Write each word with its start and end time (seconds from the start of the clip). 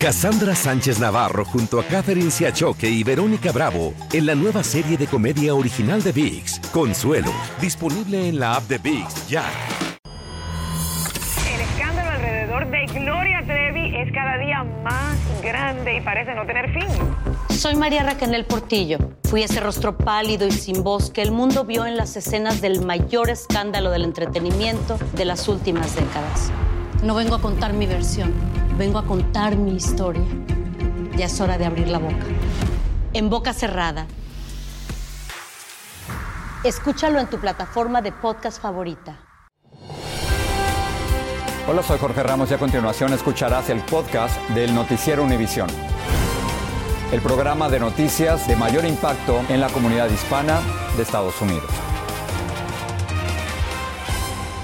Cassandra 0.00 0.54
Sánchez 0.54 1.00
Navarro 1.00 1.44
junto 1.44 1.80
a 1.80 1.84
Catherine 1.84 2.30
Siachoque 2.30 2.88
y 2.88 3.02
Verónica 3.02 3.50
Bravo 3.50 3.94
en 4.12 4.26
la 4.26 4.36
nueva 4.36 4.62
serie 4.62 4.96
de 4.96 5.08
comedia 5.08 5.56
original 5.56 6.00
de 6.04 6.12
VIX, 6.12 6.60
Consuelo, 6.72 7.32
disponible 7.60 8.28
en 8.28 8.38
la 8.38 8.54
app 8.54 8.68
de 8.68 8.78
VIX 8.78 9.28
ya. 9.28 9.42
El 11.52 11.60
escándalo 11.62 12.10
alrededor 12.10 12.70
de 12.70 12.86
Gloria 12.86 13.42
Trevi 13.44 13.96
es 13.96 14.12
cada 14.12 14.38
día 14.38 14.62
más 14.84 15.18
grande 15.42 15.96
y 15.96 16.00
parece 16.00 16.32
no 16.32 16.46
tener 16.46 16.72
fin. 16.72 16.88
Soy 17.48 17.74
María 17.74 18.04
Raquel 18.04 18.44
Portillo. 18.44 18.98
Fui 19.24 19.42
ese 19.42 19.58
rostro 19.58 19.98
pálido 19.98 20.46
y 20.46 20.52
sin 20.52 20.84
voz 20.84 21.10
que 21.10 21.22
el 21.22 21.32
mundo 21.32 21.64
vio 21.64 21.86
en 21.86 21.96
las 21.96 22.16
escenas 22.16 22.60
del 22.60 22.86
mayor 22.86 23.30
escándalo 23.30 23.90
del 23.90 24.04
entretenimiento 24.04 24.96
de 25.16 25.24
las 25.24 25.48
últimas 25.48 25.96
décadas. 25.96 26.52
No 27.02 27.16
vengo 27.16 27.34
a 27.34 27.40
contar 27.40 27.72
mi 27.72 27.86
versión, 27.86 28.32
vengo 28.78 28.98
a 28.98 29.04
contar 29.04 29.56
mi 29.56 29.74
historia. 29.74 30.22
Ya 31.16 31.26
es 31.26 31.40
hora 31.40 31.58
de 31.58 31.66
abrir 31.66 31.88
la 31.88 31.98
boca. 31.98 32.24
En 33.12 33.28
boca 33.28 33.52
cerrada. 33.52 34.06
Escúchalo 36.62 37.18
en 37.18 37.28
tu 37.28 37.38
plataforma 37.38 38.00
de 38.00 38.12
podcast 38.12 38.62
favorita. 38.62 39.18
Hola, 41.66 41.82
soy 41.82 41.98
Jorge 41.98 42.22
Ramos 42.22 42.50
y 42.50 42.54
a 42.54 42.58
continuación 42.58 43.12
escucharás 43.12 43.68
el 43.68 43.80
podcast 43.80 44.40
del 44.50 44.74
Noticiero 44.74 45.24
Univisión. 45.24 45.68
El 47.12 47.20
programa 47.20 47.68
de 47.68 47.80
noticias 47.80 48.46
de 48.46 48.56
mayor 48.56 48.84
impacto 48.84 49.40
en 49.48 49.60
la 49.60 49.68
comunidad 49.68 50.08
hispana 50.08 50.60
de 50.96 51.02
Estados 51.02 51.40
Unidos. 51.42 51.87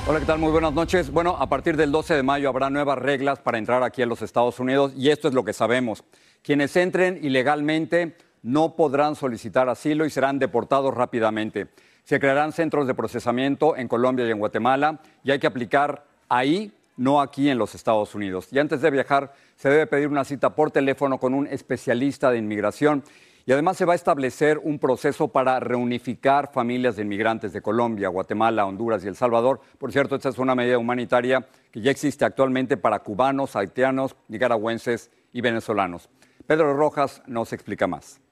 Hola, 0.06 0.20
¿qué 0.20 0.26
tal? 0.26 0.38
Muy 0.38 0.52
buenas 0.52 0.74
noches. 0.74 1.10
Bueno, 1.10 1.34
a 1.38 1.48
partir 1.48 1.78
del 1.78 1.90
12 1.90 2.16
de 2.16 2.22
mayo 2.22 2.50
habrá 2.50 2.68
nuevas 2.68 2.98
reglas 2.98 3.38
para 3.38 3.56
entrar 3.56 3.82
aquí 3.82 4.02
a 4.02 4.06
los 4.06 4.20
Estados 4.20 4.60
Unidos 4.60 4.92
y 4.94 5.08
esto 5.08 5.28
es 5.28 5.34
lo 5.34 5.46
que 5.46 5.54
sabemos. 5.54 6.04
Quienes 6.42 6.76
entren 6.76 7.18
ilegalmente 7.22 8.14
no 8.42 8.76
podrán 8.76 9.16
solicitar 9.16 9.70
asilo 9.70 10.04
y 10.04 10.10
serán 10.10 10.38
deportados 10.38 10.92
rápidamente. 10.92 11.68
Se 12.04 12.20
crearán 12.20 12.52
centros 12.52 12.86
de 12.86 12.92
procesamiento 12.92 13.78
en 13.78 13.88
Colombia 13.88 14.26
y 14.26 14.30
en 14.30 14.38
Guatemala 14.38 15.00
y 15.22 15.30
hay 15.30 15.38
que 15.38 15.46
aplicar 15.46 16.04
ahí, 16.28 16.70
no 16.98 17.22
aquí 17.22 17.48
en 17.48 17.56
los 17.56 17.74
Estados 17.74 18.14
Unidos. 18.14 18.48
Y 18.50 18.58
antes 18.58 18.82
de 18.82 18.90
viajar, 18.90 19.32
se 19.56 19.70
debe 19.70 19.86
pedir 19.86 20.08
una 20.08 20.24
cita 20.24 20.54
por 20.54 20.70
teléfono 20.70 21.18
con 21.18 21.32
un 21.32 21.46
especialista 21.46 22.30
de 22.30 22.36
inmigración 22.36 23.02
y 23.46 23.52
además 23.52 23.76
se 23.76 23.84
va 23.84 23.92
a 23.92 23.96
establecer 23.96 24.58
un 24.58 24.78
proceso 24.78 25.28
para 25.28 25.60
reunificar 25.60 26.50
familias 26.52 26.96
de 26.96 27.02
inmigrantes 27.02 27.52
de 27.52 27.60
Colombia, 27.60 28.08
Guatemala, 28.08 28.66
Honduras 28.66 29.04
y 29.04 29.08
El 29.08 29.16
Salvador. 29.16 29.60
Por 29.78 29.92
cierto, 29.92 30.16
esta 30.16 30.30
es 30.30 30.38
una 30.38 30.54
medida 30.54 30.78
humanitaria 30.78 31.46
que 31.70 31.80
ya 31.80 31.90
existe 31.90 32.24
actualmente 32.24 32.76
para 32.76 33.00
cubanos, 33.00 33.56
haitianos, 33.56 34.16
nicaragüenses 34.28 35.10
y 35.32 35.42
venezolanos. 35.42 36.08
Pedro 36.46 36.74
Rojas 36.74 37.22
nos 37.26 37.52
explica 37.52 37.86
más. 37.86 38.23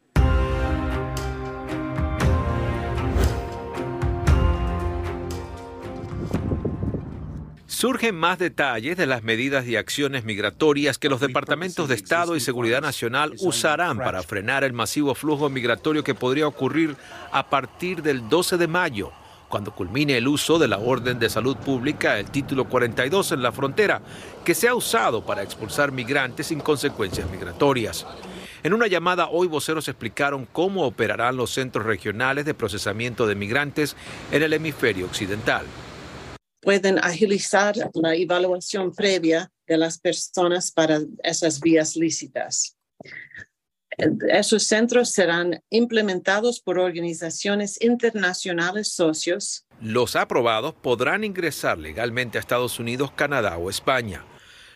Surgen 7.83 8.15
más 8.15 8.39
detalles 8.39 8.97
de 8.97 9.07
las 9.07 9.25
medidas 9.25 9.67
y 9.67 9.75
acciones 9.75 10.23
migratorias 10.23 10.99
que 10.99 11.09
los 11.09 11.21
departamentos 11.21 11.89
de 11.89 11.97
Estado 11.97 12.37
y 12.37 12.41
Seguridad 12.41 12.81
Nacional 12.81 13.35
usarán 13.41 13.99
para 13.99 14.23
frenar 14.23 14.63
el 14.63 14.73
masivo 14.73 15.17
flujo 15.17 15.51
migratorio 15.51 16.05
que 16.05 16.15
podría 16.15 16.47
ocurrir 16.47 16.95
a 17.33 17.51
partir 17.51 18.01
del 18.01 18.29
12 18.29 18.57
de 18.57 18.69
mayo, 18.69 19.11
cuando 19.49 19.75
culmine 19.75 20.17
el 20.17 20.29
uso 20.29 20.61
de 20.61 20.69
la 20.69 20.79
Orden 20.79 21.19
de 21.19 21.29
Salud 21.29 21.57
Pública, 21.57 22.21
el 22.21 22.31
título 22.31 22.69
42 22.69 23.33
en 23.33 23.43
la 23.43 23.51
frontera, 23.51 24.01
que 24.45 24.55
se 24.55 24.69
ha 24.69 24.77
usado 24.77 25.27
para 25.27 25.43
expulsar 25.43 25.91
migrantes 25.91 26.47
sin 26.47 26.61
consecuencias 26.61 27.29
migratorias. 27.33 28.07
En 28.63 28.75
una 28.75 28.87
llamada 28.87 29.27
hoy 29.29 29.49
voceros 29.49 29.89
explicaron 29.89 30.47
cómo 30.53 30.87
operarán 30.87 31.37
los 31.37 31.51
centros 31.51 31.85
regionales 31.85 32.45
de 32.45 32.55
procesamiento 32.55 33.27
de 33.27 33.35
migrantes 33.35 33.97
en 34.31 34.45
el 34.45 34.53
hemisferio 34.53 35.07
occidental 35.07 35.65
pueden 36.63 36.99
agilizar 36.99 37.75
la 37.93 38.15
evaluación 38.15 38.95
previa 38.95 39.51
de 39.67 39.77
las 39.77 39.99
personas 39.99 40.71
para 40.71 41.01
esas 41.23 41.61
vías 41.61 41.97
lícitas. 41.97 42.79
Esos 44.29 44.63
centros 44.63 45.11
serán 45.11 45.63
implementados 45.69 46.61
por 46.61 46.79
organizaciones 46.79 47.83
internacionales 47.83 48.95
socios. 48.95 49.67
Los 49.81 50.17
aprobados 50.17 50.75
podrán 50.75 51.25
ingresar 51.25 51.79
legalmente 51.79 52.39
a 52.39 52.41
Estados 52.41 52.79
Unidos, 52.79 53.11
Canadá 53.13 53.59
o 53.59 53.69
España. 53.69 54.25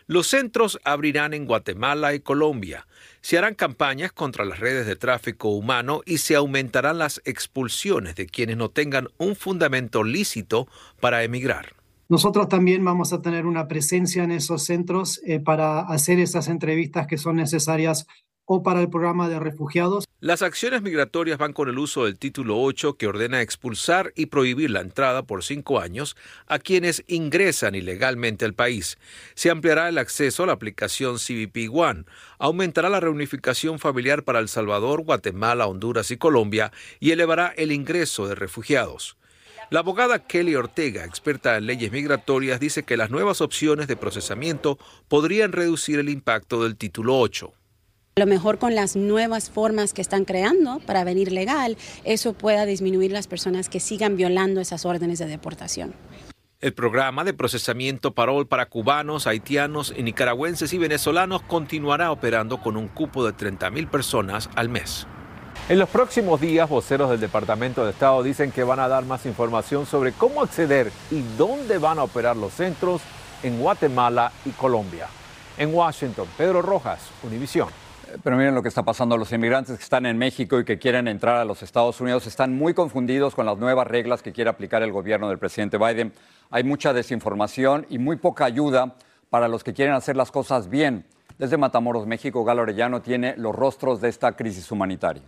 Los 0.08 0.26
centros 0.26 0.78
abrirán 0.84 1.34
en 1.34 1.46
Guatemala 1.46 2.14
y 2.14 2.20
Colombia. 2.20 2.86
Se 3.26 3.36
harán 3.36 3.56
campañas 3.56 4.12
contra 4.12 4.44
las 4.44 4.60
redes 4.60 4.86
de 4.86 4.94
tráfico 4.94 5.48
humano 5.48 6.00
y 6.06 6.18
se 6.18 6.36
aumentarán 6.36 6.98
las 6.98 7.20
expulsiones 7.24 8.14
de 8.14 8.26
quienes 8.26 8.56
no 8.56 8.68
tengan 8.68 9.08
un 9.18 9.34
fundamento 9.34 10.04
lícito 10.04 10.68
para 11.00 11.24
emigrar. 11.24 11.74
Nosotros 12.08 12.48
también 12.48 12.84
vamos 12.84 13.12
a 13.12 13.22
tener 13.22 13.46
una 13.46 13.66
presencia 13.66 14.22
en 14.22 14.30
esos 14.30 14.62
centros 14.62 15.20
eh, 15.26 15.40
para 15.40 15.80
hacer 15.80 16.20
esas 16.20 16.46
entrevistas 16.46 17.08
que 17.08 17.18
son 17.18 17.34
necesarias 17.34 18.06
o 18.46 18.62
para 18.62 18.80
el 18.80 18.88
programa 18.88 19.28
de 19.28 19.38
refugiados. 19.38 20.06
Las 20.20 20.40
acciones 20.40 20.80
migratorias 20.80 21.36
van 21.36 21.52
con 21.52 21.68
el 21.68 21.78
uso 21.78 22.06
del 22.06 22.18
título 22.18 22.58
8 22.62 22.96
que 22.96 23.06
ordena 23.06 23.42
expulsar 23.42 24.12
y 24.16 24.26
prohibir 24.26 24.70
la 24.70 24.80
entrada 24.80 25.24
por 25.24 25.44
cinco 25.44 25.78
años 25.78 26.16
a 26.46 26.58
quienes 26.58 27.04
ingresan 27.06 27.74
ilegalmente 27.74 28.44
al 28.44 28.54
país. 28.54 28.98
Se 29.34 29.50
ampliará 29.50 29.88
el 29.88 29.98
acceso 29.98 30.44
a 30.44 30.46
la 30.46 30.54
aplicación 30.54 31.18
CBP 31.18 31.68
One, 31.70 32.04
aumentará 32.38 32.88
la 32.88 33.00
reunificación 33.00 33.78
familiar 33.78 34.22
para 34.22 34.38
El 34.38 34.48
Salvador, 34.48 35.02
Guatemala, 35.02 35.66
Honduras 35.66 36.10
y 36.10 36.16
Colombia 36.16 36.72
y 36.98 37.10
elevará 37.10 37.52
el 37.56 37.72
ingreso 37.72 38.26
de 38.26 38.36
refugiados. 38.36 39.16
La 39.68 39.80
abogada 39.80 40.20
Kelly 40.20 40.54
Ortega, 40.54 41.04
experta 41.04 41.56
en 41.56 41.66
leyes 41.66 41.90
migratorias, 41.90 42.60
dice 42.60 42.84
que 42.84 42.96
las 42.96 43.10
nuevas 43.10 43.40
opciones 43.40 43.88
de 43.88 43.96
procesamiento 43.96 44.78
podrían 45.08 45.50
reducir 45.50 45.98
el 45.98 46.08
impacto 46.08 46.62
del 46.62 46.76
título 46.76 47.18
8. 47.18 47.52
Lo 48.18 48.24
mejor 48.24 48.56
con 48.56 48.74
las 48.74 48.96
nuevas 48.96 49.50
formas 49.50 49.92
que 49.92 50.00
están 50.00 50.24
creando 50.24 50.80
para 50.86 51.04
venir 51.04 51.32
legal, 51.32 51.76
eso 52.04 52.32
pueda 52.32 52.64
disminuir 52.64 53.12
las 53.12 53.26
personas 53.26 53.68
que 53.68 53.78
sigan 53.78 54.16
violando 54.16 54.62
esas 54.62 54.86
órdenes 54.86 55.18
de 55.18 55.26
deportación. 55.26 55.92
El 56.62 56.72
programa 56.72 57.24
de 57.24 57.34
procesamiento 57.34 58.14
parol 58.14 58.48
para 58.48 58.70
cubanos, 58.70 59.26
haitianos, 59.26 59.92
nicaragüenses 59.98 60.72
y 60.72 60.78
venezolanos 60.78 61.42
continuará 61.42 62.10
operando 62.10 62.62
con 62.62 62.78
un 62.78 62.88
cupo 62.88 63.22
de 63.22 63.34
30.000 63.34 63.90
personas 63.90 64.48
al 64.54 64.70
mes. 64.70 65.06
En 65.68 65.78
los 65.78 65.90
próximos 65.90 66.40
días, 66.40 66.70
voceros 66.70 67.10
del 67.10 67.20
Departamento 67.20 67.84
de 67.84 67.90
Estado 67.90 68.22
dicen 68.22 68.50
que 68.50 68.64
van 68.64 68.80
a 68.80 68.88
dar 68.88 69.04
más 69.04 69.26
información 69.26 69.84
sobre 69.84 70.12
cómo 70.12 70.40
acceder 70.40 70.90
y 71.10 71.20
dónde 71.36 71.76
van 71.76 71.98
a 71.98 72.04
operar 72.04 72.34
los 72.34 72.54
centros 72.54 73.02
en 73.42 73.58
Guatemala 73.58 74.32
y 74.46 74.52
Colombia. 74.52 75.06
En 75.58 75.74
Washington, 75.74 76.26
Pedro 76.38 76.62
Rojas, 76.62 77.10
Univisión. 77.22 77.68
Pero 78.22 78.36
miren 78.36 78.54
lo 78.54 78.62
que 78.62 78.68
está 78.68 78.82
pasando. 78.82 79.16
Los 79.16 79.32
inmigrantes 79.32 79.76
que 79.76 79.82
están 79.82 80.06
en 80.06 80.16
México 80.18 80.58
y 80.58 80.64
que 80.64 80.78
quieren 80.78 81.08
entrar 81.08 81.36
a 81.36 81.44
los 81.44 81.62
Estados 81.62 82.00
Unidos 82.00 82.26
están 82.26 82.56
muy 82.56 82.74
confundidos 82.74 83.34
con 83.34 83.46
las 83.46 83.58
nuevas 83.58 83.86
reglas 83.86 84.22
que 84.22 84.32
quiere 84.32 84.50
aplicar 84.50 84.82
el 84.82 84.92
gobierno 84.92 85.28
del 85.28 85.38
presidente 85.38 85.78
Biden. 85.78 86.12
Hay 86.50 86.64
mucha 86.64 86.92
desinformación 86.92 87.86
y 87.88 87.98
muy 87.98 88.16
poca 88.16 88.44
ayuda 88.44 88.94
para 89.30 89.48
los 89.48 89.64
que 89.64 89.74
quieren 89.74 89.94
hacer 89.94 90.16
las 90.16 90.30
cosas 90.30 90.68
bien. 90.70 91.04
Desde 91.38 91.56
Matamoros, 91.56 92.06
México, 92.06 92.44
Galo 92.44 92.62
Orellano 92.62 93.02
tiene 93.02 93.34
los 93.36 93.54
rostros 93.54 94.00
de 94.00 94.08
esta 94.08 94.32
crisis 94.32 94.70
humanitaria. 94.70 95.24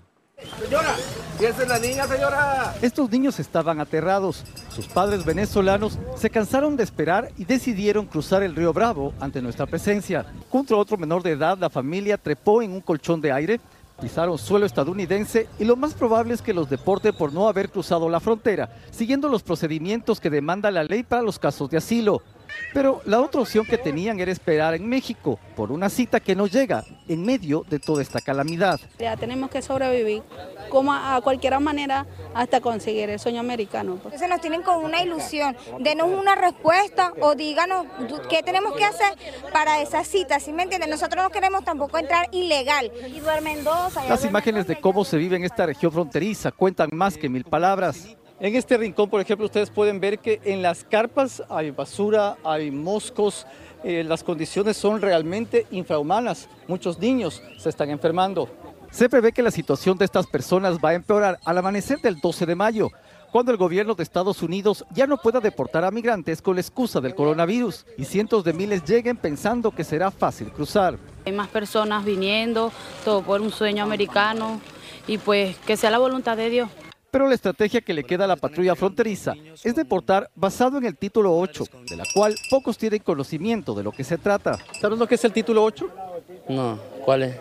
Señora, 0.61 0.95
es 1.41 1.69
la 1.69 1.79
niña, 1.81 2.07
señora? 2.07 2.75
Estos 2.81 3.11
niños 3.11 3.41
estaban 3.41 3.81
aterrados. 3.81 4.45
Sus 4.71 4.87
padres 4.87 5.25
venezolanos 5.25 5.99
se 6.17 6.31
cansaron 6.31 6.77
de 6.77 6.85
esperar 6.85 7.31
y 7.37 7.45
decidieron 7.45 8.07
cruzar 8.07 8.45
el 8.45 8.55
río 8.55 8.73
Bravo 8.73 9.13
ante 9.19 9.43
nuestra 9.43 9.67
presencia. 9.67 10.27
Junto 10.49 10.77
a 10.77 10.79
otro 10.79 10.97
menor 10.97 11.25
de 11.25 11.33
edad, 11.33 11.59
la 11.59 11.71
familia 11.71 12.17
trepó 12.19 12.63
en 12.63 12.73
un 12.73 12.81
colchón 12.81 13.21
de 13.21 13.33
aire, 13.33 13.61
pisaron 14.01 14.39
suelo 14.39 14.65
estadounidense 14.65 15.49
y 15.59 15.65
lo 15.65 15.75
más 15.75 15.95
probable 15.95 16.35
es 16.35 16.43
que 16.43 16.55
los 16.55 16.71
deporte 16.71 17.13
por 17.13 17.33
no 17.33 17.49
haber 17.49 17.69
cruzado 17.69 18.09
la 18.09 18.21
frontera, 18.21 18.69
siguiendo 18.93 19.29
los 19.29 19.43
procedimientos 19.43 20.21
que 20.21 20.31
demanda 20.31 20.71
la 20.71 20.85
ley 20.85 21.03
para 21.03 21.23
los 21.23 21.41
casos 21.41 21.69
de 21.69 21.79
asilo. 21.79 22.23
Pero 22.73 23.01
la 23.05 23.21
otra 23.21 23.41
opción 23.41 23.65
que 23.65 23.79
tenían 23.79 24.21
era 24.21 24.31
esperar 24.31 24.75
en 24.75 24.89
México 24.89 25.39
por 25.57 25.73
una 25.73 25.89
cita 25.89 26.21
que 26.21 26.35
no 26.35 26.47
llega 26.47 26.85
en 27.09 27.25
medio 27.25 27.65
de 27.69 27.79
toda 27.79 28.03
esta 28.03 28.21
calamidad. 28.21 28.81
Ya 28.99 29.17
tenemos 29.17 29.51
que 29.51 29.63
sobrevivir 29.63 30.23
como 30.69 30.93
a 30.93 31.21
cualquier 31.23 31.59
manera 31.61 32.07
hasta 32.35 32.61
conseguir 32.61 33.09
el 33.11 33.19
sueño 33.19 33.41
americano. 33.41 33.95
Pues. 33.95 34.15
Entonces 34.15 34.29
nos 34.29 34.41
tienen 34.41 34.63
con 34.63 34.85
una 34.85 35.03
ilusión, 35.03 35.57
denos 35.81 36.09
una 36.09 36.35
respuesta 36.35 37.13
o 37.21 37.35
díganos 37.35 37.87
qué 38.29 38.43
tenemos 38.43 38.75
que 38.75 38.85
hacer 38.85 39.15
para 39.53 39.81
esa 39.81 40.05
cita, 40.05 40.39
¿sí 40.41 40.53
me 40.53 40.65
entienden? 40.65 40.91
Nosotros 40.91 41.25
no 41.25 41.31
queremos 41.31 41.65
tampoco 41.65 41.99
entrar 41.99 42.29
ilegal. 42.33 42.93
Las 44.09 44.25
imágenes 44.25 44.67
de 44.67 44.81
cómo 44.81 45.05
se 45.05 45.17
vive 45.17 45.37
en 45.37 45.45
esta 45.45 45.67
región 45.67 45.93
fronteriza 45.93 46.53
cuentan 46.53 46.91
más 46.93 47.17
que 47.17 47.29
mil 47.29 47.45
palabras. 47.45 48.17
En 48.41 48.55
este 48.55 48.77
rincón, 48.77 49.11
por 49.11 49.21
ejemplo, 49.21 49.47
ustedes 49.47 49.69
pueden 49.69 49.99
ver 49.99 50.21
que 50.21 50.41
en 50.45 50.63
las 50.63 50.85
carpas 50.85 51.43
hay 51.49 51.73
basura, 51.73 52.37
hay 52.45 52.71
moscos, 52.71 53.47
eh, 53.83 54.05
las 54.05 54.23
condiciones 54.23 54.77
son 54.77 55.01
realmente 55.01 55.67
infrahumanas. 55.73 56.49
Muchos 56.69 57.01
niños 57.01 57.43
se 57.59 57.69
están 57.69 57.91
enfermando. 57.91 58.49
Se 58.93 59.09
prevé 59.09 59.33
que 59.33 59.43
la 59.43 59.51
situación 59.51 59.99
de 59.99 60.05
estas 60.05 60.29
personas 60.29 60.79
va 60.79 60.91
a 60.91 60.95
empeorar 60.95 61.41
al 61.45 61.59
amanecer 61.59 61.99
del 61.99 62.21
12 62.21 62.47
de 62.47 62.55
mayo, 62.55 62.91
cuando 63.33 63.51
el 63.51 63.59
gobierno 63.59 63.97
de 63.97 64.05
Estados 64.05 64.41
Unidos 64.41 64.85
ya 64.93 65.09
no 65.09 65.19
pueda 65.19 65.41
deportar 65.41 65.85
a 65.85 65.91
migrantes 65.91 66.41
con 66.41 66.55
la 66.55 66.61
excusa 66.61 67.01
del 67.01 67.17
coronavirus 67.17 67.87
y 67.99 68.05
cientos 68.05 68.45
de 68.45 68.53
miles 68.53 68.85
lleguen 68.85 69.17
pensando 69.17 69.73
que 69.73 69.83
será 69.83 70.13
fácil 70.13 70.53
cruzar. 70.53 70.97
Hay 71.27 71.33
más 71.33 71.49
personas 71.49 72.05
viniendo, 72.05 72.71
todo 73.05 73.21
por 73.23 73.41
un 73.41 73.51
sueño 73.51 73.83
americano 73.83 74.61
y 75.09 75.19
pues 75.19 75.57
que 75.59 75.77
sea 75.77 75.91
la 75.91 75.99
voluntad 75.99 76.37
de 76.37 76.51
Dios. 76.51 76.71
Pero 77.11 77.27
la 77.27 77.35
estrategia 77.35 77.81
que 77.81 77.95
le 77.95 78.05
queda 78.05 78.25
a 78.25 78.29
la 78.29 78.37
patrulla 78.37 78.75
fronteriza 78.75 79.35
es 79.65 79.75
deportar 79.75 80.31
basado 80.35 80.77
en 80.77 80.85
el 80.85 80.97
título 80.97 81.37
8, 81.39 81.65
de 81.89 81.97
la 81.97 82.05
cual 82.15 82.35
pocos 82.51 82.77
tienen 82.77 83.01
conocimiento 83.01 83.75
de 83.75 83.83
lo 83.83 83.93
que 83.93 84.05
se 84.05 84.19
trata. 84.19 84.59
¿Sabes 84.81 84.99
lo 84.99 85.07
que 85.07 85.15
es 85.15 85.25
el 85.25 85.33
título 85.33 85.65
8? 85.65 85.89
No, 86.51 86.79
¿cuál 87.05 87.23
es? 87.23 87.37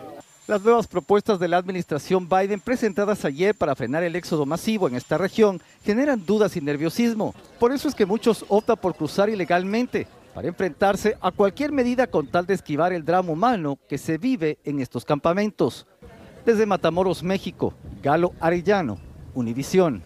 Las 0.47 0.61
nuevas 0.61 0.87
propuestas 0.87 1.39
de 1.39 1.49
la 1.49 1.57
administración 1.57 2.29
Biden 2.29 2.61
presentadas 2.61 3.25
ayer 3.25 3.53
para 3.53 3.75
frenar 3.75 4.03
el 4.03 4.15
éxodo 4.15 4.45
masivo 4.45 4.87
en 4.87 4.95
esta 4.95 5.17
región 5.17 5.61
generan 5.83 6.25
dudas 6.25 6.55
y 6.55 6.61
nerviosismo. 6.61 7.35
Por 7.59 7.73
eso 7.73 7.89
es 7.89 7.95
que 7.95 8.05
muchos 8.05 8.45
optan 8.47 8.77
por 8.77 8.95
cruzar 8.95 9.27
ilegalmente 9.27 10.07
para 10.33 10.47
enfrentarse 10.47 11.17
a 11.19 11.31
cualquier 11.31 11.73
medida 11.73 12.07
con 12.07 12.27
tal 12.27 12.45
de 12.45 12.53
esquivar 12.53 12.93
el 12.93 13.03
drama 13.03 13.33
humano 13.33 13.77
que 13.89 13.97
se 13.97 14.17
vive 14.17 14.57
en 14.63 14.79
estos 14.79 15.03
campamentos. 15.03 15.85
Desde 16.45 16.65
Matamoros, 16.65 17.23
México, 17.23 17.73
Galo 18.01 18.31
Arellano, 18.39 18.99
Univisión. 19.37 20.01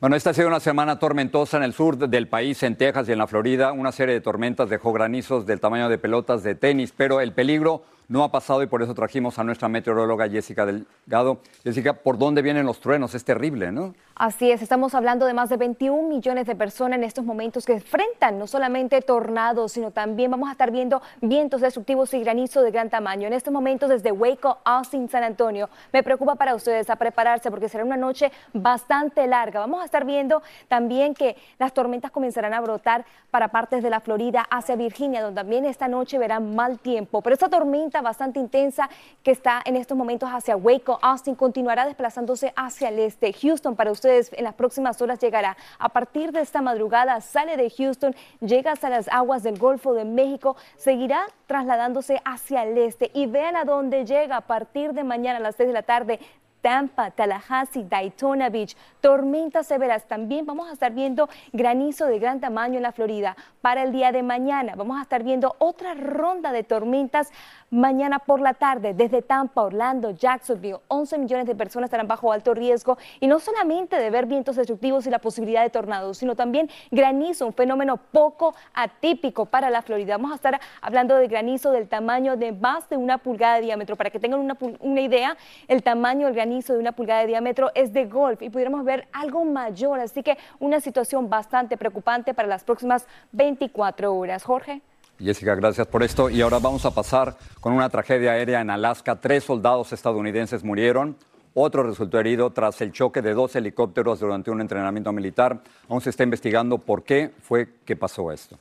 Bueno, 0.00 0.16
esta 0.16 0.30
ha 0.30 0.34
sido 0.34 0.48
una 0.48 0.58
semana 0.58 0.98
tormentosa 0.98 1.56
en 1.56 1.62
el 1.62 1.72
sur 1.72 1.96
del 1.96 2.26
país, 2.26 2.60
en 2.64 2.74
Texas 2.74 3.08
y 3.08 3.12
en 3.12 3.18
la 3.18 3.28
Florida. 3.28 3.70
Una 3.70 3.92
serie 3.92 4.12
de 4.12 4.20
tormentas 4.20 4.68
dejó 4.68 4.92
granizos 4.92 5.46
del 5.46 5.60
tamaño 5.60 5.88
de 5.88 5.98
pelotas 5.98 6.42
de 6.42 6.56
tenis, 6.56 6.92
pero 6.96 7.20
el 7.20 7.32
peligro 7.32 7.84
no 8.08 8.24
ha 8.24 8.32
pasado 8.32 8.60
y 8.64 8.66
por 8.66 8.82
eso 8.82 8.92
trajimos 8.92 9.38
a 9.38 9.44
nuestra 9.44 9.68
meteoróloga 9.68 10.28
Jessica 10.28 10.66
Delgado. 10.66 11.40
Jessica, 11.62 11.92
¿por 11.92 12.18
dónde 12.18 12.42
vienen 12.42 12.66
los 12.66 12.80
truenos? 12.80 13.14
Es 13.14 13.24
terrible, 13.24 13.70
¿no? 13.70 13.94
Así 14.24 14.52
es, 14.52 14.62
estamos 14.62 14.94
hablando 14.94 15.26
de 15.26 15.34
más 15.34 15.48
de 15.48 15.56
21 15.56 16.06
millones 16.08 16.46
de 16.46 16.54
personas 16.54 16.96
en 16.96 17.02
estos 17.02 17.24
momentos 17.24 17.66
que 17.66 17.72
enfrentan 17.72 18.38
no 18.38 18.46
solamente 18.46 19.00
tornados, 19.02 19.72
sino 19.72 19.90
también 19.90 20.30
vamos 20.30 20.48
a 20.48 20.52
estar 20.52 20.70
viendo 20.70 21.02
vientos 21.20 21.60
destructivos 21.60 22.14
y 22.14 22.20
granizo 22.20 22.62
de 22.62 22.70
gran 22.70 22.88
tamaño. 22.88 23.26
En 23.26 23.32
estos 23.32 23.52
momentos 23.52 23.90
desde 23.90 24.12
Waco, 24.12 24.58
Austin, 24.62 25.08
San 25.08 25.24
Antonio, 25.24 25.68
me 25.92 26.04
preocupa 26.04 26.36
para 26.36 26.54
ustedes 26.54 26.88
a 26.88 26.94
prepararse 26.94 27.50
porque 27.50 27.68
será 27.68 27.84
una 27.84 27.96
noche 27.96 28.30
bastante 28.52 29.26
larga. 29.26 29.58
Vamos 29.58 29.82
a 29.82 29.86
estar 29.86 30.04
viendo 30.04 30.40
también 30.68 31.14
que 31.14 31.36
las 31.58 31.74
tormentas 31.74 32.12
comenzarán 32.12 32.54
a 32.54 32.60
brotar 32.60 33.04
para 33.32 33.48
partes 33.48 33.82
de 33.82 33.90
la 33.90 33.98
Florida 33.98 34.46
hacia 34.50 34.76
Virginia, 34.76 35.20
donde 35.20 35.40
también 35.40 35.64
esta 35.64 35.88
noche 35.88 36.18
verán 36.18 36.54
mal 36.54 36.78
tiempo. 36.78 37.22
Pero 37.22 37.34
esta 37.34 37.48
tormenta 37.48 38.00
bastante 38.02 38.38
intensa 38.38 38.88
que 39.24 39.32
está 39.32 39.60
en 39.64 39.74
estos 39.74 39.98
momentos 39.98 40.30
hacia 40.32 40.56
Waco, 40.56 41.00
Austin, 41.02 41.34
continuará 41.34 41.86
desplazándose 41.86 42.52
hacia 42.54 42.90
el 42.90 43.00
este. 43.00 43.32
Houston, 43.32 43.74
para 43.74 43.90
ustedes, 43.90 44.11
en 44.12 44.44
las 44.44 44.54
próximas 44.54 45.00
horas 45.02 45.18
llegará. 45.18 45.56
A 45.78 45.88
partir 45.88 46.32
de 46.32 46.40
esta 46.40 46.62
madrugada 46.62 47.20
sale 47.20 47.56
de 47.56 47.70
Houston, 47.70 48.14
llega 48.40 48.72
hasta 48.72 48.88
las 48.88 49.08
aguas 49.08 49.42
del 49.42 49.58
Golfo 49.58 49.94
de 49.94 50.04
México, 50.04 50.56
seguirá 50.76 51.26
trasladándose 51.46 52.20
hacia 52.24 52.64
el 52.64 52.78
este 52.78 53.10
y 53.14 53.26
vean 53.26 53.56
a 53.56 53.64
dónde 53.64 54.04
llega 54.04 54.36
a 54.36 54.40
partir 54.42 54.92
de 54.92 55.04
mañana 55.04 55.38
a 55.38 55.42
las 55.42 55.56
6 55.56 55.68
de 55.68 55.72
la 55.72 55.82
tarde 55.82 56.20
Tampa, 56.62 57.10
Tallahassee, 57.10 57.84
Daytona 57.84 58.48
Beach, 58.48 58.76
tormentas 59.00 59.66
severas. 59.66 60.06
También 60.06 60.46
vamos 60.46 60.70
a 60.70 60.72
estar 60.72 60.92
viendo 60.92 61.28
granizo 61.52 62.06
de 62.06 62.20
gran 62.20 62.40
tamaño 62.40 62.76
en 62.76 62.84
la 62.84 62.92
Florida. 62.92 63.36
Para 63.60 63.82
el 63.82 63.92
día 63.92 64.12
de 64.12 64.22
mañana 64.22 64.74
vamos 64.76 64.98
a 64.98 65.02
estar 65.02 65.24
viendo 65.24 65.56
otra 65.58 65.94
ronda 65.94 66.52
de 66.52 66.62
tormentas 66.62 67.30
mañana 67.72 68.18
por 68.18 68.40
la 68.40 68.52
tarde 68.54 68.92
desde 68.92 69.22
Tampa, 69.22 69.62
Orlando, 69.62 70.10
Jacksonville. 70.10 70.78
11 70.88 71.18
millones 71.18 71.46
de 71.46 71.54
personas 71.54 71.88
estarán 71.88 72.06
bajo 72.06 72.30
alto 72.30 72.54
riesgo 72.54 72.98
y 73.18 73.26
no 73.26 73.40
solamente 73.40 73.96
de 73.96 74.10
ver 74.10 74.26
vientos 74.26 74.56
destructivos 74.56 75.06
y 75.06 75.10
la 75.10 75.18
posibilidad 75.18 75.62
de 75.62 75.70
tornados, 75.70 76.18
sino 76.18 76.36
también 76.36 76.70
granizo, 76.90 77.46
un 77.46 77.54
fenómeno 77.54 77.96
poco 77.96 78.54
atípico 78.74 79.46
para 79.46 79.70
la 79.70 79.80
Florida. 79.80 80.18
Vamos 80.18 80.32
a 80.32 80.34
estar 80.36 80.60
hablando 80.82 81.16
de 81.16 81.26
granizo 81.28 81.72
del 81.72 81.88
tamaño 81.88 82.36
de 82.36 82.52
más 82.52 82.88
de 82.90 82.98
una 82.98 83.18
pulgada 83.18 83.56
de 83.56 83.62
diámetro. 83.62 83.96
Para 83.96 84.10
que 84.10 84.20
tengan 84.20 84.40
una, 84.40 84.56
una 84.80 85.00
idea, 85.00 85.36
el 85.66 85.82
tamaño 85.82 86.26
del 86.26 86.34
granizo 86.34 86.74
de 86.74 86.78
una 86.78 86.92
pulgada 86.92 87.22
de 87.22 87.28
diámetro 87.28 87.70
es 87.74 87.94
de 87.94 88.04
golf 88.04 88.42
y 88.42 88.50
pudiéramos 88.50 88.84
ver 88.84 89.08
algo 89.12 89.44
mayor. 89.46 89.98
Así 89.98 90.22
que 90.22 90.36
una 90.60 90.80
situación 90.80 91.30
bastante 91.30 91.78
preocupante 91.78 92.34
para 92.34 92.48
las 92.48 92.64
próximas 92.64 93.06
24 93.32 94.14
horas. 94.14 94.44
Jorge. 94.44 94.82
Jessica, 95.18 95.54
gracias 95.54 95.86
por 95.86 96.02
esto. 96.02 96.28
Y 96.30 96.40
ahora 96.40 96.58
vamos 96.58 96.84
a 96.84 96.90
pasar 96.90 97.36
con 97.60 97.72
una 97.72 97.88
tragedia 97.88 98.32
aérea 98.32 98.60
en 98.60 98.70
Alaska. 98.70 99.20
Tres 99.20 99.44
soldados 99.44 99.92
estadounidenses 99.92 100.64
murieron. 100.64 101.16
Otro 101.54 101.82
resultó 101.82 102.18
herido 102.18 102.50
tras 102.50 102.80
el 102.80 102.92
choque 102.92 103.22
de 103.22 103.34
dos 103.34 103.54
helicópteros 103.54 104.20
durante 104.20 104.50
un 104.50 104.60
entrenamiento 104.60 105.12
militar. 105.12 105.62
Aún 105.88 106.00
se 106.00 106.10
está 106.10 106.22
investigando 106.24 106.78
por 106.78 107.04
qué 107.04 107.32
fue 107.40 107.68
que 107.84 107.94
pasó 107.94 108.32
esto. 108.32 108.58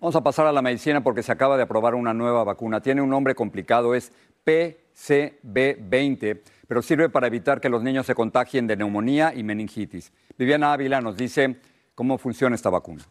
Vamos 0.00 0.16
a 0.16 0.22
pasar 0.22 0.46
a 0.46 0.52
la 0.52 0.62
medicina 0.62 1.02
porque 1.02 1.22
se 1.22 1.32
acaba 1.32 1.56
de 1.56 1.62
aprobar 1.62 1.94
una 1.94 2.12
nueva 2.14 2.44
vacuna. 2.44 2.80
Tiene 2.80 3.02
un 3.02 3.10
nombre 3.10 3.34
complicado, 3.34 3.94
es 3.94 4.12
PCB20 4.44 6.40
pero 6.68 6.82
sirve 6.82 7.08
para 7.08 7.26
evitar 7.26 7.60
que 7.60 7.70
los 7.70 7.82
niños 7.82 8.06
se 8.06 8.14
contagien 8.14 8.66
de 8.66 8.76
neumonía 8.76 9.32
y 9.34 9.42
meningitis. 9.42 10.12
Viviana 10.36 10.74
Ávila 10.74 11.00
nos 11.00 11.16
dice 11.16 11.56
cómo 11.94 12.18
funciona 12.18 12.54
esta 12.54 12.68
vacuna. 12.68 13.02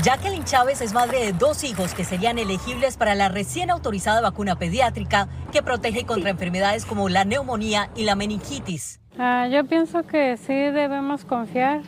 Jacqueline 0.00 0.44
Chávez 0.44 0.80
es 0.80 0.94
madre 0.94 1.20
de 1.20 1.32
dos 1.34 1.64
hijos 1.64 1.92
que 1.92 2.04
serían 2.04 2.38
elegibles 2.38 2.96
para 2.96 3.14
la 3.14 3.28
recién 3.28 3.70
autorizada 3.70 4.22
vacuna 4.22 4.56
pediátrica 4.56 5.28
que 5.52 5.62
protege 5.62 6.06
contra 6.06 6.30
enfermedades 6.30 6.86
como 6.86 7.10
la 7.10 7.26
neumonía 7.26 7.90
y 7.94 8.04
la 8.04 8.16
meningitis. 8.16 9.00
Ah, 9.18 9.46
yo 9.52 9.66
pienso 9.66 10.02
que 10.04 10.38
sí 10.38 10.54
debemos 10.54 11.26
confiar 11.26 11.82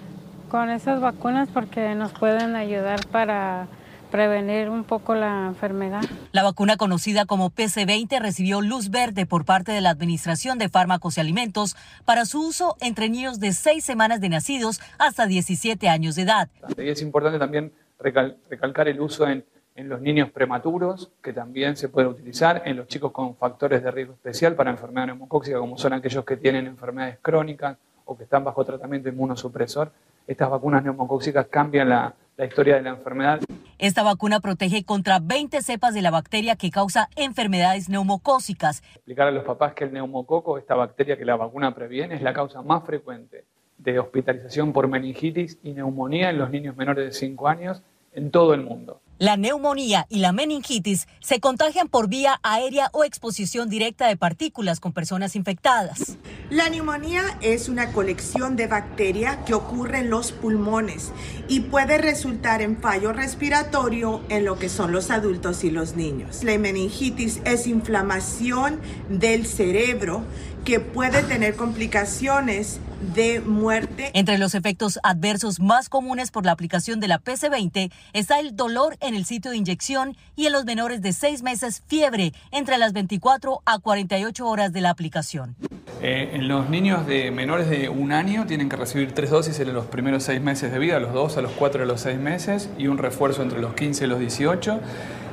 con 0.50 0.68
esas 0.68 1.00
vacunas 1.00 1.48
porque 1.48 1.94
nos 1.94 2.12
pueden 2.12 2.56
ayudar 2.56 3.06
para 3.06 3.68
prevenir 4.10 4.68
un 4.68 4.84
poco 4.84 5.14
la 5.14 5.46
enfermedad. 5.46 6.02
La 6.30 6.42
vacuna 6.42 6.76
conocida 6.76 7.24
como 7.24 7.50
PC20 7.50 8.20
recibió 8.20 8.60
luz 8.60 8.90
verde 8.90 9.24
por 9.24 9.46
parte 9.46 9.72
de 9.72 9.80
la 9.80 9.90
Administración 9.90 10.58
de 10.58 10.68
Fármacos 10.68 11.16
y 11.16 11.20
Alimentos 11.20 11.74
para 12.04 12.26
su 12.26 12.46
uso 12.46 12.76
entre 12.80 13.08
niños 13.08 13.40
de 13.40 13.52
6 13.52 13.82
semanas 13.82 14.20
de 14.20 14.28
nacidos 14.28 14.80
hasta 14.98 15.26
17 15.26 15.88
años 15.88 16.14
de 16.14 16.22
edad. 16.22 16.48
Y 16.76 16.90
es 16.90 17.02
importante 17.02 17.38
también 17.38 17.72
recalcar 18.04 18.88
el 18.88 19.00
uso 19.00 19.26
en, 19.26 19.44
en 19.74 19.88
los 19.88 20.00
niños 20.00 20.30
prematuros, 20.30 21.10
que 21.22 21.32
también 21.32 21.76
se 21.76 21.88
puede 21.88 22.06
utilizar 22.06 22.62
en 22.64 22.76
los 22.76 22.86
chicos 22.86 23.10
con 23.10 23.36
factores 23.36 23.82
de 23.82 23.90
riesgo 23.90 24.14
especial 24.14 24.54
para 24.54 24.70
enfermedad 24.70 25.06
neumocóxica, 25.06 25.58
como 25.58 25.76
son 25.76 25.92
aquellos 25.92 26.24
que 26.24 26.36
tienen 26.36 26.66
enfermedades 26.66 27.18
crónicas 27.20 27.76
o 28.04 28.16
que 28.16 28.24
están 28.24 28.44
bajo 28.44 28.64
tratamiento 28.64 29.08
inmunosupresor. 29.08 29.90
Estas 30.26 30.48
vacunas 30.48 30.84
neumocóxicas 30.84 31.46
cambian 31.48 31.88
la, 31.88 32.14
la 32.36 32.44
historia 32.44 32.76
de 32.76 32.82
la 32.82 32.90
enfermedad. 32.90 33.40
Esta 33.78 34.02
vacuna 34.04 34.40
protege 34.40 34.84
contra 34.84 35.18
20 35.18 35.60
cepas 35.62 35.92
de 35.92 36.02
la 36.02 36.10
bacteria 36.10 36.54
que 36.56 36.70
causa 36.70 37.08
enfermedades 37.16 37.88
neumocócicas. 37.88 38.82
Explicar 38.94 39.26
a 39.26 39.32
los 39.32 39.44
papás 39.44 39.74
que 39.74 39.84
el 39.84 39.92
neumococo, 39.92 40.56
esta 40.56 40.76
bacteria 40.76 41.18
que 41.18 41.24
la 41.24 41.36
vacuna 41.36 41.74
previene, 41.74 42.14
es 42.14 42.22
la 42.22 42.32
causa 42.32 42.62
más 42.62 42.84
frecuente 42.84 43.44
de 43.78 43.98
hospitalización 43.98 44.72
por 44.72 44.86
meningitis 44.86 45.58
y 45.64 45.72
neumonía 45.72 46.30
en 46.30 46.38
los 46.38 46.50
niños 46.50 46.76
menores 46.76 47.04
de 47.06 47.12
5 47.12 47.48
años 47.48 47.82
en 48.14 48.30
todo 48.30 48.54
el 48.54 48.62
mundo. 48.62 49.00
La 49.18 49.36
neumonía 49.36 50.06
y 50.10 50.18
la 50.18 50.32
meningitis 50.32 51.06
se 51.20 51.38
contagian 51.38 51.88
por 51.88 52.08
vía 52.08 52.40
aérea 52.42 52.90
o 52.92 53.04
exposición 53.04 53.68
directa 53.68 54.08
de 54.08 54.16
partículas 54.16 54.80
con 54.80 54.92
personas 54.92 55.36
infectadas. 55.36 56.18
La 56.50 56.68
neumonía 56.68 57.22
es 57.40 57.68
una 57.68 57.92
colección 57.92 58.56
de 58.56 58.66
bacterias 58.66 59.38
que 59.46 59.54
ocurre 59.54 60.00
en 60.00 60.10
los 60.10 60.32
pulmones 60.32 61.12
y 61.48 61.60
puede 61.60 61.98
resultar 61.98 62.60
en 62.60 62.76
fallo 62.76 63.12
respiratorio 63.12 64.20
en 64.30 64.44
lo 64.44 64.58
que 64.58 64.68
son 64.68 64.90
los 64.90 65.12
adultos 65.12 65.62
y 65.62 65.70
los 65.70 65.94
niños. 65.94 66.42
La 66.42 66.58
meningitis 66.58 67.40
es 67.44 67.68
inflamación 67.68 68.80
del 69.08 69.46
cerebro 69.46 70.24
que 70.64 70.80
puede 70.80 71.22
tener 71.22 71.56
complicaciones 71.56 72.80
de 73.14 73.40
muerte. 73.40 74.10
Entre 74.14 74.38
los 74.38 74.54
efectos 74.54 74.98
adversos 75.02 75.60
más 75.60 75.88
comunes 75.88 76.30
por 76.30 76.46
la 76.46 76.52
aplicación 76.52 77.00
de 77.00 77.08
la 77.08 77.20
PC20 77.20 77.92
está 78.14 78.40
el 78.40 78.56
dolor 78.56 78.96
en 79.00 79.14
el 79.14 79.26
sitio 79.26 79.50
de 79.50 79.58
inyección 79.58 80.16
y 80.36 80.46
en 80.46 80.52
los 80.52 80.64
menores 80.64 81.02
de 81.02 81.12
6 81.12 81.42
meses 81.42 81.82
fiebre 81.86 82.32
entre 82.50 82.78
las 82.78 82.94
24 82.94 83.60
a 83.66 83.78
48 83.78 84.46
horas 84.46 84.72
de 84.72 84.80
la 84.80 84.90
aplicación. 84.90 85.54
Eh, 86.00 86.30
en 86.34 86.48
los 86.48 86.68
niños 86.68 87.06
de 87.06 87.30
menores 87.30 87.68
de 87.68 87.88
un 87.88 88.12
año 88.12 88.46
tienen 88.46 88.68
que 88.68 88.76
recibir 88.76 89.12
tres 89.12 89.30
dosis 89.30 89.58
en 89.60 89.72
los 89.72 89.86
primeros 89.86 90.24
seis 90.24 90.40
meses 90.40 90.70
de 90.70 90.78
vida, 90.78 90.96
a 90.96 91.00
los 91.00 91.14
dos, 91.14 91.36
a 91.38 91.42
los 91.42 91.52
cuatro, 91.52 91.82
a 91.82 91.86
los 91.86 92.00
seis 92.02 92.18
meses 92.18 92.68
y 92.76 92.88
un 92.88 92.98
refuerzo 92.98 93.42
entre 93.42 93.60
los 93.60 93.74
15 93.74 94.04
y 94.04 94.08
los 94.08 94.18
18. 94.18 94.80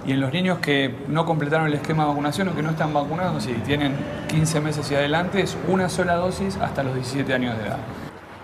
Y 0.05 0.13
en 0.13 0.19
los 0.19 0.33
niños 0.33 0.57
que 0.59 0.95
no 1.07 1.25
completaron 1.25 1.67
el 1.67 1.75
esquema 1.75 2.03
de 2.03 2.09
vacunación 2.09 2.47
o 2.49 2.55
que 2.55 2.63
no 2.63 2.71
están 2.71 2.91
vacunados, 2.91 3.43
si 3.43 3.53
tienen 3.53 3.95
15 4.29 4.59
meses 4.59 4.89
y 4.89 4.95
adelante, 4.95 5.41
es 5.41 5.55
una 5.67 5.89
sola 5.89 6.15
dosis 6.15 6.57
hasta 6.57 6.81
los 6.81 6.95
17 6.95 7.31
años 7.33 7.55
de 7.57 7.65
edad. 7.65 7.77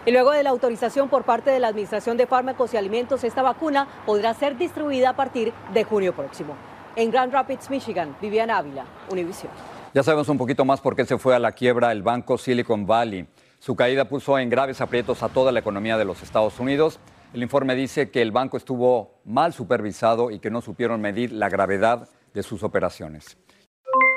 Y 0.06 0.12
luego 0.12 0.32
de 0.32 0.44
la 0.44 0.52
autorización 0.52 1.10
por 1.10 1.24
parte 1.24 1.50
de 1.50 1.60
la 1.60 1.70
Administración 1.70 2.16
de 2.16 2.28
Fármacos 2.28 2.74
y 2.74 2.78
Alimentos, 2.78 3.24
esta 3.24 3.42
vacuna 3.42 3.88
podrá 4.06 4.34
ser 4.36 4.56
distribuida 4.56 5.10
a 5.10 5.16
partir 5.16 5.52
de 5.74 5.84
junio 5.84 6.14
próximo. 6.14 6.54
En 6.96 7.10
Grand 7.10 7.34
Rapids, 7.34 7.70
Michigan, 7.72 8.16
Viviana 8.22 8.58
Ávila, 8.58 8.86
Univision. 9.12 9.52
Ya 9.94 10.04
sabemos 10.04 10.30
un 10.30 10.38
poquito 10.38 10.64
más 10.64 10.80
por 10.80 10.96
qué 10.96 11.06
se 11.06 11.18
fue 11.18 11.36
a 11.36 11.40
la 11.40 11.54
quiebra 11.54 11.92
el 11.92 12.04
banco 12.04 12.38
Silicon 12.38 12.86
Valley. 12.86 13.28
Su 13.60 13.76
caída 13.76 14.06
puso 14.06 14.38
en 14.38 14.50
graves 14.50 14.80
aprietos 14.80 15.24
a 15.24 15.30
toda 15.30 15.52
la 15.52 15.60
economía 15.60 15.98
de 15.98 16.06
los 16.06 16.22
Estados 16.22 16.60
Unidos. 16.60 17.00
El 17.34 17.43
informe 17.43 17.75
dice 17.75 18.10
que 18.10 18.22
el 18.22 18.31
banco 18.31 18.57
estuvo 18.57 19.22
mal 19.25 19.53
supervisado 19.53 20.31
y 20.31 20.39
que 20.39 20.50
no 20.50 20.62
supieron 20.62 21.01
medir 21.01 21.31
la 21.31 21.50
gravedad 21.50 22.07
de 22.34 22.43
sus 22.43 22.63
operaciones. 22.63 23.38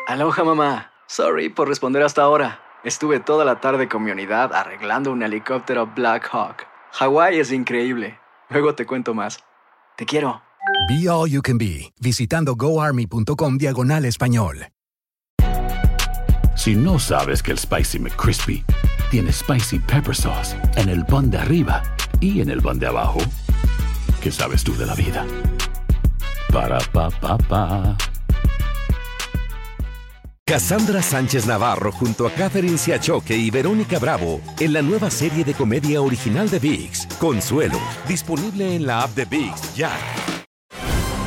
Aloha 0.06 0.44
mamá. 0.44 0.92
Sorry 1.06 1.48
por 1.48 1.68
responder 1.68 2.02
hasta 2.02 2.22
ahora. 2.22 2.60
Estuve 2.84 3.20
toda 3.20 3.44
la 3.44 3.60
tarde 3.60 3.88
con 3.88 4.04
mi 4.04 4.10
unidad 4.10 4.54
arreglando 4.54 5.12
un 5.12 5.22
helicóptero 5.22 5.88
Black 5.94 6.28
Hawk. 6.32 6.66
Hawái 6.92 7.38
es 7.38 7.52
increíble. 7.52 8.18
Luego 8.48 8.74
te 8.74 8.86
cuento 8.86 9.12
más. 9.12 9.38
Te 9.96 10.06
quiero. 10.06 10.42
Be 10.88 11.08
All 11.08 11.28
You 11.28 11.42
Can 11.42 11.58
Be, 11.58 11.92
visitando 12.00 12.54
goarmy.com 12.54 13.58
diagonal 13.58 14.04
español. 14.04 14.68
Si 16.56 16.74
no 16.74 16.98
sabes 16.98 17.42
que 17.42 17.52
el 17.52 17.58
Spicy 17.58 17.98
McCrispy 17.98 18.64
tiene 19.10 19.32
Spicy 19.32 19.78
Pepper 19.78 20.14
Sauce 20.14 20.56
en 20.76 20.88
el 20.88 21.04
pan 21.06 21.30
de 21.30 21.38
arriba 21.38 21.82
y 22.20 22.40
en 22.40 22.50
el 22.50 22.60
pan 22.60 22.78
de 22.78 22.86
abajo, 22.86 23.18
¿qué 24.22 24.30
sabes 24.30 24.62
tú 24.62 24.76
de 24.76 24.86
la 24.86 24.94
vida? 24.94 25.26
Para, 26.52 26.78
pa, 26.92 27.10
pa, 27.10 27.38
pa. 27.38 27.96
Cassandra 30.44 31.00
Sánchez 31.00 31.46
Navarro 31.46 31.92
junto 31.92 32.26
a 32.26 32.30
Catherine 32.32 32.76
Siachoque 32.76 33.36
y 33.36 33.50
Verónica 33.50 34.00
Bravo 34.00 34.40
en 34.58 34.72
la 34.72 34.82
nueva 34.82 35.08
serie 35.08 35.44
de 35.44 35.54
comedia 35.54 36.02
original 36.02 36.50
de 36.50 36.58
VIX, 36.58 37.06
Consuelo, 37.20 37.78
disponible 38.08 38.74
en 38.74 38.84
la 38.84 39.02
app 39.02 39.10
de 39.10 39.26
VIX 39.26 39.76
ya. 39.76 39.92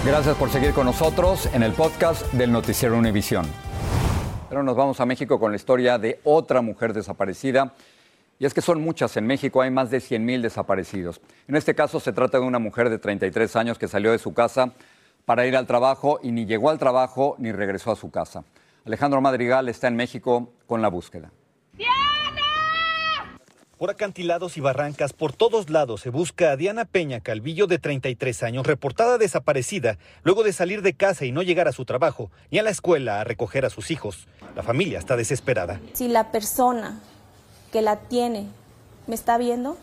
Gracias 0.05 0.35
por 0.35 0.49
seguir 0.49 0.73
con 0.73 0.85
nosotros 0.85 1.47
en 1.53 1.63
el 1.63 1.71
podcast 1.71 2.29
del 2.33 2.51
Noticiero 2.51 2.97
Univisión. 2.97 3.45
Pero 4.49 4.61
nos 4.61 4.75
vamos 4.75 4.99
a 4.99 5.05
México 5.05 5.39
con 5.39 5.51
la 5.51 5.55
historia 5.55 5.97
de 5.97 6.19
otra 6.25 6.61
mujer 6.61 6.91
desaparecida. 6.91 7.73
Y 8.39 8.45
es 8.45 8.53
que 8.53 8.61
son 8.61 8.81
muchas. 8.81 9.15
En 9.17 9.27
México 9.27 9.61
hay 9.61 9.71
más 9.71 9.89
de 9.89 9.99
100 9.99 10.25
mil 10.25 10.41
desaparecidos. 10.41 11.21
En 11.47 11.55
este 11.55 11.75
caso 11.75 11.99
se 11.99 12.13
trata 12.13 12.39
de 12.39 12.45
una 12.45 12.59
mujer 12.59 12.89
de 12.89 12.97
33 12.97 13.55
años 13.55 13.77
que 13.77 13.87
salió 13.87 14.11
de 14.11 14.19
su 14.19 14.33
casa 14.33 14.73
para 15.25 15.45
ir 15.45 15.55
al 15.55 15.67
trabajo 15.67 16.19
y 16.21 16.31
ni 16.31 16.45
llegó 16.45 16.69
al 16.69 16.79
trabajo 16.79 17.35
ni 17.37 17.51
regresó 17.51 17.91
a 17.91 17.95
su 17.95 18.11
casa. 18.11 18.43
Alejandro 18.85 19.21
Madrigal 19.21 19.69
está 19.69 19.87
en 19.87 19.95
México 19.95 20.51
con 20.67 20.81
la 20.81 20.89
búsqueda. 20.89 21.31
Por 23.77 23.89
acantilados 23.89 24.55
y 24.55 24.61
barrancas, 24.61 25.11
por 25.11 25.33
todos 25.33 25.69
lados 25.69 25.99
se 25.99 26.09
busca 26.09 26.51
a 26.51 26.55
Diana 26.55 26.85
Peña 26.85 27.19
Calvillo, 27.19 27.67
de 27.67 27.79
33 27.79 28.43
años, 28.43 28.65
reportada 28.65 29.17
desaparecida 29.17 29.97
luego 30.23 30.43
de 30.43 30.53
salir 30.53 30.81
de 30.81 30.93
casa 30.93 31.25
y 31.25 31.33
no 31.33 31.41
llegar 31.41 31.67
a 31.67 31.73
su 31.73 31.83
trabajo 31.83 32.31
ni 32.49 32.59
a 32.59 32.63
la 32.63 32.69
escuela 32.69 33.19
a 33.19 33.23
recoger 33.25 33.65
a 33.65 33.69
sus 33.69 33.91
hijos. 33.91 34.27
La 34.55 34.63
familia 34.63 34.99
está 34.99 35.17
desesperada. 35.17 35.81
Si 35.91 36.07
la 36.07 36.31
persona 36.31 37.01
que 37.73 37.81
la 37.81 37.97
tiene 37.97 38.45
me 39.07 39.15
está 39.15 39.37
viendo, 39.37 39.75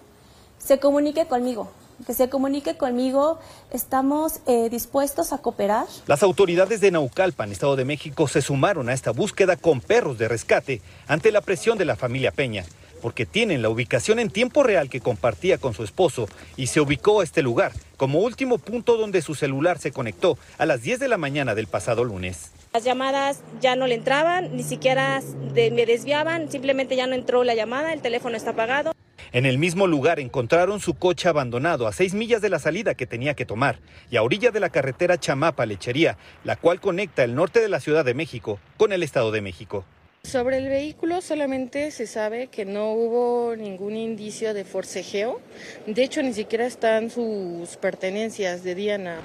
se 0.59 0.79
comunique 0.79 1.27
conmigo 1.27 1.69
que 2.07 2.15
se 2.15 2.31
comunique 2.31 2.79
conmigo. 2.79 3.39
Estamos 3.71 4.41
eh, 4.47 4.71
dispuestos 4.71 5.35
a 5.35 5.39
cooperar. 5.39 5.85
Las 6.07 6.23
autoridades 6.23 6.81
de 6.81 6.91
Naucalpan, 6.91 7.53
Estado 7.53 7.77
de 7.77 7.85
México, 7.85 8.27
se 8.27 8.41
sumaron 8.41 8.89
a 8.89 8.95
esta 8.95 9.11
búsqueda 9.11 9.57
con 9.57 9.83
perros 9.83 10.17
de 10.17 10.27
rescate 10.27 10.81
ante 11.09 11.31
la 11.31 11.43
presión 11.43 11.77
de 11.77 11.85
la 11.85 11.97
familia 11.97 12.31
Peña, 12.31 12.65
porque 13.03 13.27
tienen 13.27 13.61
la 13.61 13.69
ubicación 13.69 14.19
en 14.19 14.31
tiempo 14.31 14.63
real 14.63 14.89
que 14.89 15.03
compartía 15.03 15.59
con 15.59 15.75
su 15.75 15.85
esposo 15.85 16.27
y 16.57 16.69
se 16.69 16.81
ubicó 16.81 17.21
a 17.21 17.25
este 17.25 17.43
lugar 17.43 17.73
como 17.99 18.21
último 18.21 18.57
punto 18.57 18.97
donde 18.97 19.21
su 19.21 19.35
celular 19.35 19.79
se 19.79 19.93
conectó 19.93 20.39
a 20.57 20.65
las 20.65 20.81
10 20.81 21.01
de 21.01 21.09
la 21.09 21.19
mañana 21.19 21.55
del 21.55 21.67
pasado 21.67 22.03
lunes. 22.03 22.51
Las 22.73 22.85
llamadas 22.85 23.43
ya 23.61 23.75
no 23.75 23.89
le 23.89 23.97
entraban, 23.97 24.57
ni 24.57 24.63
siquiera 24.63 25.21
me 25.55 25.87
desviaban, 25.87 26.49
simplemente 26.53 26.95
ya 26.95 27.09
no 27.09 27.17
entró 27.17 27.43
la 27.43 27.57
llamada, 27.57 27.93
el 27.93 28.01
teléfono 28.01 28.37
está 28.37 28.51
apagado. 28.51 28.93
En 29.33 29.45
el 29.45 29.59
mismo 29.59 29.89
lugar 29.89 30.21
encontraron 30.21 30.79
su 30.79 30.95
coche 30.95 31.29
abandonado 31.29 31.89
a 31.89 31.93
seis 31.93 32.15
millas 32.15 32.41
de 32.43 32.49
la 32.49 32.61
salida 32.61 32.95
que 32.95 33.09
tenía 33.09 33.35
que 33.35 33.45
tomar 33.45 33.81
y 34.09 34.19
a 34.19 34.23
orilla 34.23 34.53
de 34.53 34.61
la 34.61 34.71
carretera 34.71 35.19
Chamapa-Lechería, 35.19 36.17
la 36.45 36.55
cual 36.55 36.81
conecta 36.81 37.25
el 37.25 37.35
norte 37.35 37.61
de 37.61 37.69
la 37.69 37.81
Ciudad 37.81 38.05
de 38.05 38.15
México 38.15 38.61
con 38.77 38.93
el 38.93 39.03
Estado 39.03 39.33
de 39.33 39.41
México. 39.41 39.85
Sobre 40.23 40.59
el 40.59 40.69
vehículo 40.69 41.23
solamente 41.23 41.91
se 41.91 42.07
sabe 42.07 42.49
que 42.49 42.65
no 42.65 42.93
hubo 42.93 43.57
ningún 43.57 43.97
indicio 43.97 44.55
de 44.55 44.65
forcejeo. 44.65 45.41
De 45.87 46.05
hecho, 46.05 46.23
ni 46.23 46.33
siquiera 46.35 46.67
están 46.67 47.11
sus 47.11 47.77
pertenencias 47.79 48.63
de 48.63 48.75
Diana. 48.77 49.17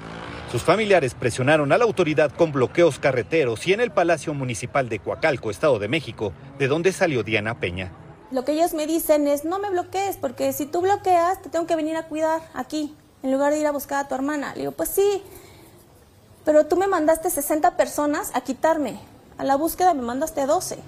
Sus 0.50 0.62
familiares 0.62 1.14
presionaron 1.14 1.70
a 1.70 1.78
la 1.78 1.84
autoridad 1.84 2.32
con 2.32 2.50
bloqueos 2.50 2.98
carreteros 2.98 3.66
y 3.68 3.72
en 3.72 3.80
el 3.80 3.92
Palacio 3.92 4.34
Municipal 4.34 4.88
de 4.88 4.98
Coacalco, 4.98 5.50
Estado 5.50 5.78
de 5.78 5.86
México, 5.86 6.32
de 6.58 6.66
donde 6.66 6.92
salió 6.92 7.22
Diana 7.22 7.60
Peña. 7.60 7.92
Lo 8.32 8.44
que 8.44 8.52
ellos 8.52 8.74
me 8.74 8.88
dicen 8.88 9.28
es, 9.28 9.44
no 9.44 9.60
me 9.60 9.70
bloquees, 9.70 10.16
porque 10.16 10.52
si 10.52 10.66
tú 10.66 10.80
bloqueas, 10.80 11.40
te 11.40 11.50
tengo 11.50 11.66
que 11.66 11.76
venir 11.76 11.96
a 11.96 12.08
cuidar 12.08 12.40
aquí, 12.54 12.96
en 13.22 13.30
lugar 13.30 13.52
de 13.52 13.60
ir 13.60 13.66
a 13.66 13.70
buscar 13.70 14.04
a 14.04 14.08
tu 14.08 14.16
hermana. 14.16 14.54
Le 14.54 14.62
digo, 14.62 14.72
pues 14.72 14.88
sí, 14.88 15.22
pero 16.44 16.66
tú 16.66 16.76
me 16.76 16.88
mandaste 16.88 17.30
60 17.30 17.76
personas 17.76 18.32
a 18.34 18.40
quitarme. 18.40 18.98
A 19.38 19.44
la 19.44 19.56
búsqueda 19.56 19.92
me 19.92 20.02
mandaste 20.02 20.46
12. 20.46 20.78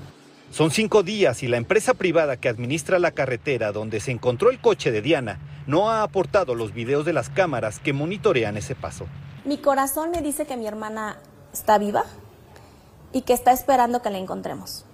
Son 0.51 0.71
cinco 0.71 1.03
días 1.03 1.43
y 1.43 1.49
la 1.49 1.59
empresa 1.59 1.93
privada 1.93 2.39
que 2.39 2.49
administra 2.49 2.99
la 2.99 3.11
carretera 3.11 3.73
donde 3.73 4.01
se 4.01 4.11
encontró 4.11 4.51
el 4.51 4.61
coche 4.61 4.91
de 4.91 5.03
Diana 5.03 5.39
no 5.67 5.91
ha 5.91 6.03
aportado 6.03 6.55
los 6.55 6.73
videos 6.73 7.05
de 7.05 7.13
las 7.13 7.29
cámaras 7.29 7.79
que 7.79 7.93
monitorean 7.93 8.57
ese 8.57 8.75
paso. 8.75 9.07
Mi 9.45 9.59
corazón 9.59 10.11
me 10.11 10.23
dice 10.23 10.47
que 10.47 10.57
mi 10.57 10.67
hermana 10.67 11.19
está 11.53 11.77
viva 11.77 12.05
y 13.13 13.23
que 13.23 13.35
está 13.35 13.53
esperando 13.53 14.01
que 14.01 14.09
la 14.09 14.17
encontremos. 14.19 14.87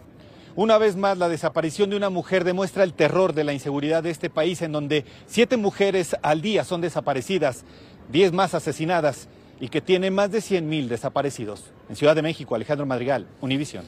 Una 0.57 0.79
vez 0.79 0.97
más, 0.97 1.19
la 1.19 1.29
desaparición 1.29 1.91
de 1.91 1.97
una 1.97 2.11
mujer 2.11 2.43
demuestra 2.43 2.83
el 2.83 2.93
terror 2.93 3.33
de 3.33 3.45
la 3.45 3.53
inseguridad 3.53 4.03
de 4.03 4.11
este 4.11 4.31
país, 4.31 4.63
en 4.63 4.73
donde 4.73 5.05
siete 5.27 5.57
mujeres 5.57 6.17
al 6.23 6.43
día 6.43 6.65
son 6.65 6.81
desaparecidas, 6.81 7.65
diez 8.09 8.33
más 8.33 8.55
asesinadas 8.55 9.29
y 9.65 9.69
que 9.71 9.81
tiene 9.81 10.11
más 10.11 10.31
de 10.31 10.43
100 10.43 10.69
mil 10.69 10.91
desaparecidos. 10.91 11.73
En 11.89 11.97
Ciudad 11.97 12.15
de 12.15 12.21
México, 12.21 12.55
Alejandro 12.55 12.85
Madrigal, 12.85 13.27
Univisión. 13.41 13.87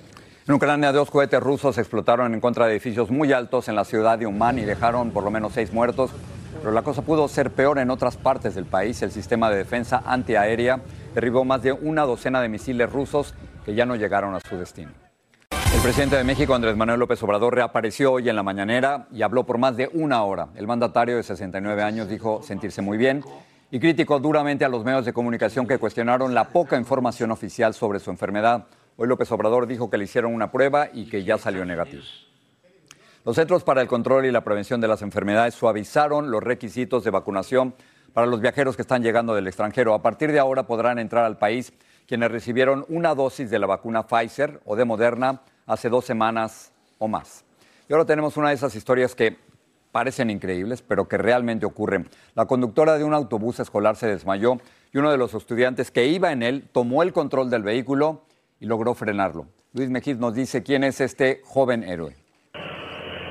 En 0.49 0.55
Ucrania, 0.55 0.91
dos 0.91 1.11
cohetes 1.11 1.39
rusos 1.39 1.77
explotaron 1.77 2.33
en 2.33 2.41
contra 2.41 2.65
de 2.65 2.73
edificios 2.73 3.11
muy 3.11 3.31
altos 3.35 3.69
en 3.69 3.75
la 3.75 3.85
ciudad 3.85 4.19
de 4.19 4.27
Uman 4.27 4.59
y 4.59 4.63
dejaron 4.63 5.11
por 5.11 5.23
lo 5.23 5.31
menos 5.31 5.53
seis 5.53 5.75
muertos. 5.75 6.13
Pero 6.61 6.73
la 6.73 6.81
cosa 6.81 7.03
pudo 7.03 7.29
ser 7.29 7.51
peor 7.51 7.79
en 7.79 7.91
otras 7.91 8.17
partes 8.17 8.55
del 8.55 8.65
país. 8.65 9.03
El 9.03 9.13
sistema 9.13 9.51
de 9.51 9.59
defensa 9.59 10.03
antiaérea 10.07 10.81
derribó 11.15 11.45
más 11.45 11.61
de 11.61 11.73
una 11.73 12.05
docena 12.05 12.41
de 12.41 12.49
misiles 12.49 12.91
rusos 12.91 13.35
que 13.67 13.75
ya 13.75 13.85
no 13.85 13.97
llegaron 13.97 14.35
a 14.35 14.41
su 14.41 14.57
destino. 14.57 14.93
El 15.75 15.83
presidente 15.83 16.17
de 16.17 16.25
México, 16.25 16.55
Andrés 16.55 16.75
Manuel 16.75 17.01
López 17.01 17.23
Obrador, 17.23 17.55
reapareció 17.55 18.13
hoy 18.13 18.31
en 18.31 18.37
la 18.37 18.43
mañanera 18.43 19.09
y 19.13 19.21
habló 19.21 19.45
por 19.45 19.59
más 19.59 19.77
de 19.77 19.91
una 19.93 20.23
hora. 20.23 20.49
El 20.55 20.67
mandatario 20.67 21.17
de 21.17 21.23
69 21.23 21.83
años 21.83 22.09
dijo 22.09 22.41
sentirse 22.43 22.81
muy 22.81 22.97
bien 22.97 23.23
y 23.77 23.79
criticó 23.79 24.19
duramente 24.19 24.65
a 24.65 24.71
los 24.71 24.87
medios 24.87 25.05
de 25.05 25.13
comunicación 25.13 25.67
que 25.67 25.77
cuestionaron 25.77 26.33
la 26.33 26.49
poca 26.49 26.79
información 26.79 27.31
oficial 27.31 27.75
sobre 27.75 27.99
su 28.01 28.11
enfermedad. 28.11 28.69
Hoy 28.97 29.07
López 29.07 29.31
Obrador 29.33 29.67
dijo 29.67 29.91
que 29.91 29.99
le 29.99 30.05
hicieron 30.05 30.33
una 30.33 30.51
prueba 30.51 30.89
y 30.95 31.11
que 31.11 31.25
ya 31.25 31.37
salió 31.37 31.63
negativo. 31.63 32.03
Los 33.23 33.37
Centros 33.37 33.65
para 33.65 33.83
el 33.83 33.87
Control 33.87 34.25
y 34.25 34.31
la 34.31 34.43
Prevención 34.43 34.81
de 34.81 34.89
las 34.89 35.03
Enfermedades 35.03 35.53
suavizaron 35.53 36.31
los 36.31 36.43
requisitos 36.43 37.05
de 37.05 37.11
vacunación 37.11 37.75
para 38.15 38.27
los 38.27 38.41
viajeros 38.41 38.77
que 38.77 38.81
están 38.81 39.03
llegando 39.03 39.35
del 39.35 39.47
extranjero. 39.47 39.93
A 39.93 40.01
partir 40.01 40.33
de 40.33 40.39
ahora 40.39 40.63
podrán 40.63 40.99
entrar 40.99 41.27
al 41.27 41.37
país 41.37 41.75
quienes 42.09 42.31
recibieron 42.31 42.87
una 42.89 43.15
dosis 43.15 43.51
de 43.51 43.59
la 43.59 43.67
vacuna 43.67 44.07
Pfizer 44.07 44.59
o 44.65 44.75
de 44.75 44.87
Moderna 44.87 45.43
hace 45.67 45.91
dos 45.91 46.07
semanas 46.07 46.73
o 46.97 47.09
más. 47.09 47.45
Y 47.91 47.93
ahora 47.93 48.07
tenemos 48.07 48.39
una 48.39 48.49
de 48.49 48.55
esas 48.55 48.75
historias 48.75 49.15
que 49.15 49.37
parecen 49.97 50.29
increíbles, 50.29 50.83
pero 50.83 51.09
que 51.09 51.17
realmente 51.17 51.65
ocurren. 51.65 52.07
La 52.35 52.45
conductora 52.45 52.99
de 52.99 53.05
un 53.05 53.15
autobús 53.15 53.61
escolar 53.61 53.97
se 53.97 54.07
desmayó 54.07 54.59
y 54.93 54.99
uno 54.99 55.11
de 55.11 55.17
los 55.17 55.33
estudiantes 55.33 55.91
que 55.91 56.07
iba 56.07 56.33
en 56.33 56.43
él 56.43 56.69
tomó 56.71 57.03
el 57.03 57.15
control 57.15 57.49
del 57.49 57.63
vehículo 57.63 58.21
y 58.61 58.67
logró 58.67 58.95
frenarlo. 58.95 59.47
Luis 59.73 59.89
Mejiz 59.89 60.19
nos 60.19 60.35
dice 60.35 60.63
quién 60.63 60.85
es 60.85 61.01
este 61.01 61.41
joven 61.47 61.83
héroe. 61.83 62.15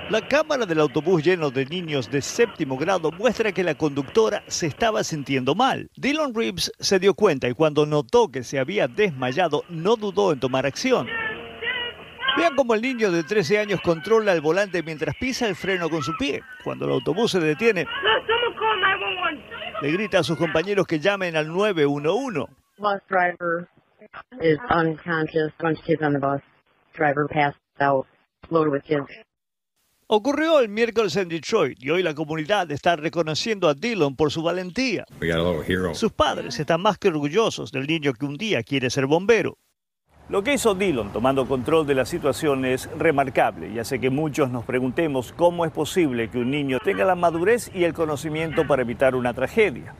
La 0.09 0.27
cámara 0.27 0.65
del 0.65 0.79
autobús 0.79 1.23
lleno 1.23 1.51
de 1.51 1.67
niños 1.67 2.09
de 2.09 2.23
séptimo 2.23 2.77
grado 2.77 3.11
muestra 3.11 3.51
que 3.51 3.63
la 3.63 3.75
conductora 3.75 4.41
se 4.47 4.65
estaba 4.65 5.03
sintiendo 5.03 5.53
mal. 5.53 5.87
Dylan 5.97 6.33
Reeves 6.33 6.71
se 6.79 6.97
dio 6.97 7.13
cuenta 7.13 7.47
y 7.47 7.53
cuando 7.53 7.85
notó 7.85 8.29
que 8.29 8.43
se 8.43 8.57
había 8.57 8.87
desmayado 8.87 9.61
no 9.69 9.97
dudó 9.97 10.33
en 10.33 10.39
tomar 10.39 10.65
acción. 10.65 11.05
Vean 12.37 12.55
cómo 12.55 12.73
el 12.73 12.81
niño 12.81 13.11
de 13.11 13.23
13 13.23 13.59
años 13.59 13.79
controla 13.81 14.33
el 14.33 14.41
volante 14.41 14.83
mientras 14.83 15.15
pisa 15.15 15.47
el 15.47 15.55
freno 15.55 15.89
con 15.89 16.03
su 16.03 16.15
pie. 16.17 16.41
Cuando 16.63 16.85
el 16.85 16.91
autobús 16.91 17.31
se 17.31 17.39
detiene, 17.39 17.87
le 19.81 19.91
grita 19.91 20.19
a 20.19 20.23
sus 20.23 20.37
compañeros 20.37 20.85
que 20.85 20.99
llamen 20.99 21.35
al 21.35 21.47
911. 21.47 22.51
Bus 22.77 23.01
driver 23.09 23.69
is 24.41 24.57
unconscious. 24.69 25.53
Bunch 25.59 25.79
of 25.79 25.85
kids 25.85 26.01
on 26.01 26.13
the 26.13 26.19
bus. 26.19 26.41
Driver 26.93 27.27
passed 27.27 27.57
out, 27.79 28.05
loaded 28.49 28.71
with 28.71 28.83
kids. 28.83 29.07
Ocurrió 30.07 30.59
el 30.59 30.69
miércoles 30.69 31.15
en 31.15 31.29
Detroit 31.29 31.81
y 31.81 31.89
hoy 31.89 32.03
la 32.03 32.13
comunidad 32.13 32.69
está 32.69 32.95
reconociendo 32.95 33.67
a 33.67 33.73
Dylan 33.73 34.15
por 34.15 34.31
su 34.31 34.43
valentía. 34.43 35.05
Sus 35.93 36.11
padres 36.11 36.59
están 36.59 36.81
más 36.81 36.99
que 36.99 37.07
orgullosos 37.07 37.71
del 37.71 37.87
niño 37.87 38.13
que 38.13 38.25
un 38.25 38.37
día 38.37 38.61
quiere 38.61 38.91
ser 38.91 39.07
bombero. 39.07 39.57
Lo 40.27 40.43
que 40.43 40.55
hizo 40.55 40.73
Dillon 40.73 41.13
tomando 41.13 41.47
control 41.47 41.85
de 41.85 41.93
la 41.93 42.03
situación 42.03 42.65
es 42.65 42.89
remarcable 42.97 43.69
y 43.69 43.77
hace 43.77 43.99
que 43.99 44.09
muchos 44.09 44.49
nos 44.49 44.65
preguntemos 44.65 45.31
cómo 45.31 45.65
es 45.65 45.71
posible 45.71 46.31
que 46.31 46.39
un 46.39 46.49
niño 46.49 46.79
tenga 46.83 47.05
la 47.05 47.13
madurez 47.13 47.69
y 47.75 47.83
el 47.83 47.93
conocimiento 47.93 48.65
para 48.65 48.81
evitar 48.81 49.13
una 49.13 49.35
tragedia. 49.35 49.93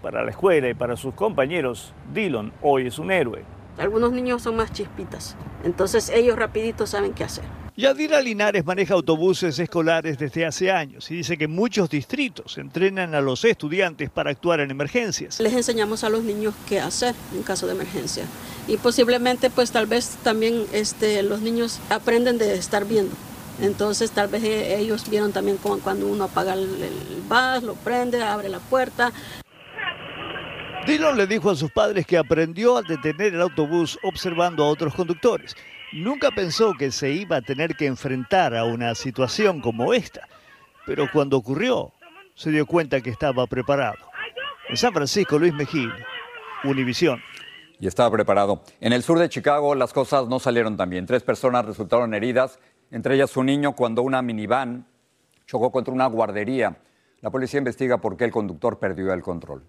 Para 0.00 0.22
la 0.22 0.30
escuela 0.30 0.68
y 0.68 0.74
para 0.74 0.96
sus 0.96 1.12
compañeros, 1.14 1.92
Dillon 2.14 2.52
hoy 2.62 2.86
es 2.86 3.00
un 3.00 3.10
héroe. 3.10 3.42
Algunos 3.78 4.12
niños 4.12 4.42
son 4.42 4.54
más 4.54 4.72
chispitas, 4.72 5.36
entonces 5.64 6.08
ellos 6.10 6.38
rapidito 6.38 6.86
saben 6.86 7.12
qué 7.12 7.24
hacer. 7.24 7.67
Yadira 7.78 8.20
Linares 8.20 8.66
maneja 8.66 8.94
autobuses 8.94 9.56
escolares 9.56 10.18
desde 10.18 10.44
hace 10.44 10.72
años 10.72 11.08
y 11.12 11.14
dice 11.14 11.38
que 11.38 11.46
muchos 11.46 11.88
distritos 11.88 12.58
entrenan 12.58 13.14
a 13.14 13.20
los 13.20 13.44
estudiantes 13.44 14.10
para 14.10 14.32
actuar 14.32 14.58
en 14.58 14.72
emergencias. 14.72 15.38
Les 15.38 15.52
enseñamos 15.52 16.02
a 16.02 16.08
los 16.08 16.24
niños 16.24 16.54
qué 16.68 16.80
hacer 16.80 17.14
en 17.32 17.44
caso 17.44 17.68
de 17.68 17.74
emergencia 17.74 18.24
y 18.66 18.78
posiblemente 18.78 19.48
pues 19.48 19.70
tal 19.70 19.86
vez 19.86 20.16
también 20.24 20.66
este, 20.72 21.22
los 21.22 21.40
niños 21.40 21.78
aprenden 21.88 22.36
de 22.36 22.56
estar 22.56 22.84
viendo. 22.84 23.14
Entonces 23.60 24.10
tal 24.10 24.26
vez 24.26 24.42
e, 24.42 24.80
ellos 24.80 25.08
vieron 25.08 25.30
también 25.30 25.56
como 25.56 25.78
cuando 25.78 26.08
uno 26.08 26.24
apaga 26.24 26.54
el, 26.54 26.62
el 26.82 27.64
lo 27.64 27.74
prende, 27.76 28.20
abre 28.24 28.48
la 28.48 28.58
puerta. 28.58 29.12
Dillon 30.84 31.16
le 31.16 31.28
dijo 31.28 31.48
a 31.48 31.54
sus 31.54 31.70
padres 31.70 32.06
que 32.06 32.18
aprendió 32.18 32.78
a 32.78 32.82
detener 32.82 33.34
el 33.34 33.40
autobús 33.40 34.00
observando 34.02 34.64
a 34.64 34.68
otros 34.68 34.92
conductores. 34.96 35.54
Nunca 35.92 36.30
pensó 36.30 36.74
que 36.74 36.90
se 36.90 37.12
iba 37.12 37.36
a 37.36 37.42
tener 37.42 37.74
que 37.74 37.86
enfrentar 37.86 38.54
a 38.54 38.64
una 38.64 38.94
situación 38.94 39.60
como 39.60 39.94
esta, 39.94 40.28
pero 40.84 41.08
cuando 41.10 41.38
ocurrió, 41.38 41.92
se 42.34 42.50
dio 42.50 42.66
cuenta 42.66 43.00
que 43.00 43.08
estaba 43.08 43.46
preparado. 43.46 43.96
En 44.68 44.76
San 44.76 44.92
Francisco, 44.92 45.38
Luis 45.38 45.54
Mejía, 45.54 45.94
Univisión. 46.64 47.22
Y 47.80 47.86
estaba 47.86 48.10
preparado. 48.10 48.62
En 48.80 48.92
el 48.92 49.02
sur 49.02 49.18
de 49.18 49.30
Chicago 49.30 49.74
las 49.74 49.94
cosas 49.94 50.28
no 50.28 50.38
salieron 50.38 50.76
tan 50.76 50.90
bien. 50.90 51.06
Tres 51.06 51.22
personas 51.22 51.64
resultaron 51.64 52.12
heridas, 52.12 52.58
entre 52.90 53.14
ellas 53.14 53.34
un 53.36 53.46
niño, 53.46 53.74
cuando 53.74 54.02
una 54.02 54.20
minivan 54.20 54.86
chocó 55.46 55.72
contra 55.72 55.94
una 55.94 56.06
guardería. 56.06 56.76
La 57.22 57.30
policía 57.30 57.58
investiga 57.58 57.98
por 57.98 58.16
qué 58.16 58.24
el 58.24 58.30
conductor 58.30 58.78
perdió 58.78 59.12
el 59.14 59.22
control. 59.22 59.64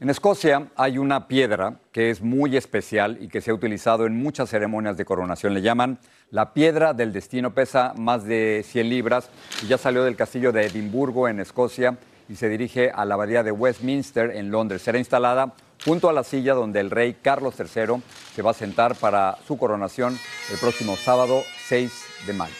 En 0.00 0.08
Escocia 0.08 0.68
hay 0.76 0.96
una 0.96 1.28
piedra 1.28 1.74
que 1.92 2.08
es 2.08 2.22
muy 2.22 2.56
especial 2.56 3.18
y 3.20 3.28
que 3.28 3.42
se 3.42 3.50
ha 3.50 3.54
utilizado 3.54 4.06
en 4.06 4.16
muchas 4.16 4.48
ceremonias 4.48 4.96
de 4.96 5.04
coronación. 5.04 5.52
Le 5.52 5.60
llaman 5.60 5.98
la 6.30 6.54
piedra 6.54 6.94
del 6.94 7.12
destino, 7.12 7.52
pesa 7.52 7.92
más 7.98 8.24
de 8.24 8.64
100 8.66 8.88
libras 8.88 9.28
y 9.62 9.66
ya 9.66 9.76
salió 9.76 10.02
del 10.02 10.16
castillo 10.16 10.52
de 10.52 10.64
Edimburgo 10.64 11.28
en 11.28 11.38
Escocia 11.38 11.98
y 12.30 12.36
se 12.36 12.48
dirige 12.48 12.90
a 12.90 13.04
la 13.04 13.12
abadía 13.12 13.42
de 13.42 13.52
Westminster 13.52 14.30
en 14.30 14.50
Londres. 14.50 14.80
Será 14.80 14.96
instalada 14.96 15.52
junto 15.84 16.08
a 16.08 16.14
la 16.14 16.24
silla 16.24 16.54
donde 16.54 16.80
el 16.80 16.90
rey 16.90 17.18
Carlos 17.20 17.56
III 17.58 18.02
se 18.34 18.40
va 18.40 18.52
a 18.52 18.54
sentar 18.54 18.94
para 18.94 19.36
su 19.46 19.58
coronación 19.58 20.18
el 20.50 20.58
próximo 20.58 20.96
sábado 20.96 21.42
6 21.66 21.92
de 22.26 22.32
mayo. 22.32 22.54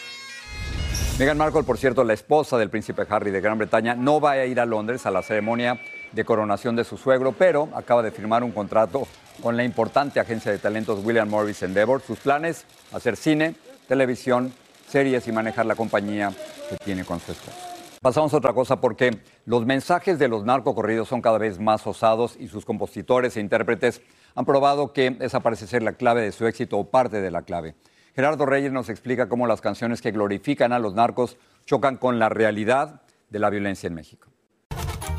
Meghan 1.17 1.37
Markle, 1.37 1.63
por 1.63 1.79
cierto, 1.79 2.03
la 2.03 2.13
esposa 2.13 2.59
del 2.59 2.69
príncipe 2.69 3.03
Harry 3.09 3.31
de 3.31 3.41
Gran 3.41 3.57
Bretaña, 3.57 3.95
no 3.95 4.21
va 4.21 4.31
a 4.31 4.45
ir 4.45 4.59
a 4.59 4.65
Londres 4.65 5.05
a 5.07 5.11
la 5.11 5.23
ceremonia 5.23 5.79
de 6.11 6.25
coronación 6.25 6.75
de 6.75 6.83
su 6.83 6.97
suegro, 6.97 7.31
pero 7.31 7.69
acaba 7.73 8.03
de 8.03 8.11
firmar 8.11 8.43
un 8.43 8.51
contrato 8.51 9.07
con 9.41 9.57
la 9.57 9.63
importante 9.63 10.19
agencia 10.19 10.51
de 10.51 10.57
talentos 10.57 11.03
William 11.03 11.29
Morris 11.29 11.63
Endeavor. 11.63 12.01
Sus 12.01 12.19
planes, 12.19 12.65
hacer 12.91 13.15
cine, 13.15 13.55
televisión, 13.87 14.53
series 14.87 15.27
y 15.27 15.31
manejar 15.31 15.65
la 15.65 15.75
compañía 15.75 16.33
que 16.69 16.77
tiene 16.77 17.05
con 17.05 17.19
su 17.19 17.31
esposa. 17.31 17.57
Pasamos 18.01 18.33
a 18.33 18.37
otra 18.37 18.53
cosa 18.53 18.81
porque 18.81 19.19
los 19.45 19.65
mensajes 19.65 20.17
de 20.17 20.27
los 20.27 20.43
narcocorridos 20.43 21.07
son 21.07 21.21
cada 21.21 21.37
vez 21.37 21.59
más 21.59 21.85
osados 21.85 22.35
y 22.39 22.47
sus 22.47 22.65
compositores 22.65 23.37
e 23.37 23.41
intérpretes 23.41 24.01
han 24.33 24.45
probado 24.45 24.91
que 24.91 25.17
esa 25.19 25.41
parece 25.41 25.67
ser 25.67 25.83
la 25.83 25.93
clave 25.93 26.21
de 26.21 26.31
su 26.31 26.47
éxito 26.47 26.79
o 26.79 26.89
parte 26.89 27.21
de 27.21 27.29
la 27.29 27.43
clave. 27.43 27.75
Gerardo 28.15 28.47
Reyes 28.47 28.71
nos 28.71 28.89
explica 28.89 29.29
cómo 29.29 29.45
las 29.45 29.61
canciones 29.61 30.01
que 30.01 30.11
glorifican 30.11 30.73
a 30.73 30.79
los 30.79 30.95
narcos 30.95 31.37
chocan 31.65 31.97
con 31.97 32.17
la 32.17 32.29
realidad 32.29 33.01
de 33.29 33.39
la 33.39 33.51
violencia 33.51 33.87
en 33.87 33.93
México. 33.93 34.30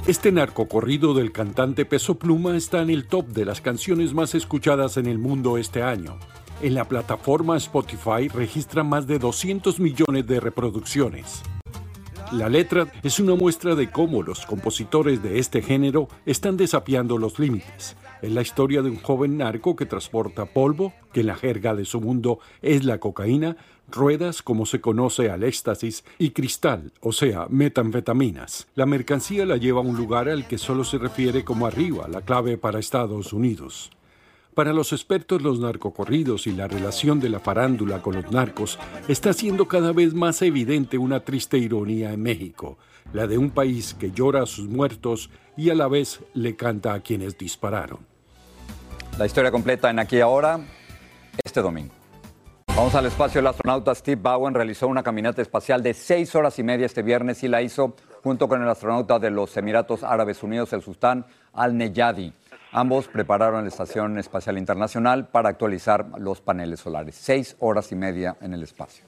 Este 0.04 0.32
narcocorrido 0.32 1.14
del 1.14 1.30
cantante 1.30 1.84
Peso 1.84 2.16
Pluma 2.16 2.56
está 2.56 2.82
en 2.82 2.90
el 2.90 3.06
top 3.06 3.28
de 3.28 3.44
las 3.44 3.60
canciones 3.60 4.14
más 4.14 4.34
escuchadas 4.34 4.96
en 4.96 5.06
el 5.06 5.18
mundo 5.18 5.58
este 5.58 5.84
año. 5.84 6.18
En 6.60 6.74
la 6.74 6.88
plataforma 6.88 7.56
Spotify 7.56 8.26
registra 8.26 8.82
más 8.82 9.06
de 9.06 9.20
200 9.20 9.78
millones 9.78 10.26
de 10.26 10.40
reproducciones. 10.40 11.42
La 12.32 12.48
letra 12.48 12.92
es 13.04 13.20
una 13.20 13.36
muestra 13.36 13.76
de 13.76 13.92
cómo 13.92 14.24
los 14.24 14.44
compositores 14.44 15.22
de 15.22 15.38
este 15.38 15.62
género 15.62 16.08
están 16.26 16.56
desafiando 16.56 17.16
los 17.16 17.38
límites. 17.38 17.96
Es 18.22 18.32
la 18.32 18.42
historia 18.42 18.82
de 18.82 18.90
un 18.90 18.96
joven 18.96 19.38
narco 19.38 19.76
que 19.76 19.86
transporta 19.86 20.46
polvo, 20.46 20.92
que 21.12 21.20
en 21.20 21.26
la 21.26 21.36
jerga 21.36 21.76
de 21.76 21.84
su 21.84 22.00
mundo 22.00 22.40
es 22.60 22.84
la 22.84 22.98
cocaína, 22.98 23.56
ruedas 23.92 24.42
como 24.42 24.66
se 24.66 24.80
conoce 24.80 25.30
al 25.30 25.44
éxtasis 25.44 26.04
y 26.18 26.30
cristal, 26.30 26.92
o 27.00 27.12
sea, 27.12 27.46
metanfetaminas. 27.48 28.66
La 28.74 28.86
mercancía 28.86 29.46
la 29.46 29.56
lleva 29.56 29.80
a 29.80 29.84
un 29.84 29.96
lugar 29.96 30.28
al 30.28 30.46
que 30.46 30.58
solo 30.58 30.84
se 30.84 30.98
refiere 30.98 31.44
como 31.44 31.66
arriba, 31.66 32.08
la 32.08 32.22
clave 32.22 32.58
para 32.58 32.78
Estados 32.78 33.32
Unidos. 33.32 33.90
Para 34.54 34.74
los 34.74 34.92
expertos 34.92 35.40
los 35.40 35.60
narcocorridos 35.60 36.46
y 36.46 36.52
la 36.52 36.68
relación 36.68 37.20
de 37.20 37.30
la 37.30 37.40
farándula 37.40 38.02
con 38.02 38.16
los 38.16 38.30
narcos 38.30 38.78
está 39.08 39.32
siendo 39.32 39.66
cada 39.66 39.92
vez 39.92 40.12
más 40.12 40.42
evidente 40.42 40.98
una 40.98 41.20
triste 41.20 41.56
ironía 41.56 42.12
en 42.12 42.22
México, 42.22 42.76
la 43.14 43.26
de 43.26 43.38
un 43.38 43.50
país 43.50 43.94
que 43.94 44.12
llora 44.12 44.42
a 44.42 44.46
sus 44.46 44.68
muertos 44.68 45.30
y 45.56 45.70
a 45.70 45.74
la 45.74 45.88
vez 45.88 46.20
le 46.34 46.54
canta 46.54 46.92
a 46.92 47.00
quienes 47.00 47.38
dispararon. 47.38 48.00
La 49.18 49.24
historia 49.24 49.50
completa 49.50 49.90
en 49.90 49.98
Aquí 49.98 50.20
Ahora, 50.20 50.60
este 51.44 51.62
domingo. 51.62 52.01
Vamos 52.74 52.94
al 52.94 53.04
espacio. 53.04 53.40
El 53.40 53.46
astronauta 53.46 53.94
Steve 53.94 54.20
Bowen 54.20 54.54
realizó 54.54 54.88
una 54.88 55.02
caminata 55.02 55.42
espacial 55.42 55.82
de 55.82 55.92
seis 55.92 56.34
horas 56.34 56.58
y 56.58 56.62
media 56.62 56.86
este 56.86 57.02
viernes 57.02 57.42
y 57.42 57.48
la 57.48 57.60
hizo 57.60 57.94
junto 58.22 58.48
con 58.48 58.62
el 58.62 58.68
astronauta 58.68 59.18
de 59.18 59.30
los 59.30 59.54
Emiratos 59.58 60.02
Árabes 60.02 60.42
Unidos, 60.42 60.72
el 60.72 60.80
Sultán 60.80 61.26
Al-Neyadi. 61.52 62.32
Ambos 62.72 63.08
prepararon 63.08 63.62
la 63.62 63.68
Estación 63.68 64.18
Espacial 64.18 64.56
Internacional 64.56 65.28
para 65.28 65.50
actualizar 65.50 66.06
los 66.18 66.40
paneles 66.40 66.80
solares. 66.80 67.14
Seis 67.14 67.56
horas 67.58 67.92
y 67.92 67.94
media 67.94 68.38
en 68.40 68.54
el 68.54 68.62
espacio. 68.62 69.04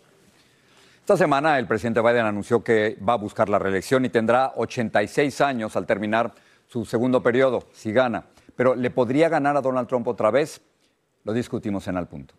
Esta 1.01 1.17
semana 1.17 1.59
el 1.59 1.67
presidente 1.67 2.03
Biden 2.03 2.27
anunció 2.27 2.63
que 2.63 2.99
va 3.07 3.15
a 3.15 3.17
buscar 3.19 3.49
la 3.49 3.59
reelección 3.59 4.05
y 4.05 4.11
tendrá 4.11 4.53
86 4.57 5.41
años 5.41 5.75
al 5.77 5.87
terminar 5.87 6.35
su 6.67 6.85
segundo 6.85 7.23
periodo, 7.23 7.65
si 7.73 7.93
gana. 7.93 8.27
Pero 8.57 8.75
¿le 8.75 8.91
podría 8.91 9.31
ganar 9.31 9.57
a 9.57 9.63
Donald 9.63 9.89
Trump 9.89 10.07
otra 10.07 10.31
vez? 10.31 10.61
Lo 11.25 11.33
discutimos 11.33 11.89
en 11.89 11.97
Al 11.97 12.09
Punto. 12.09 12.35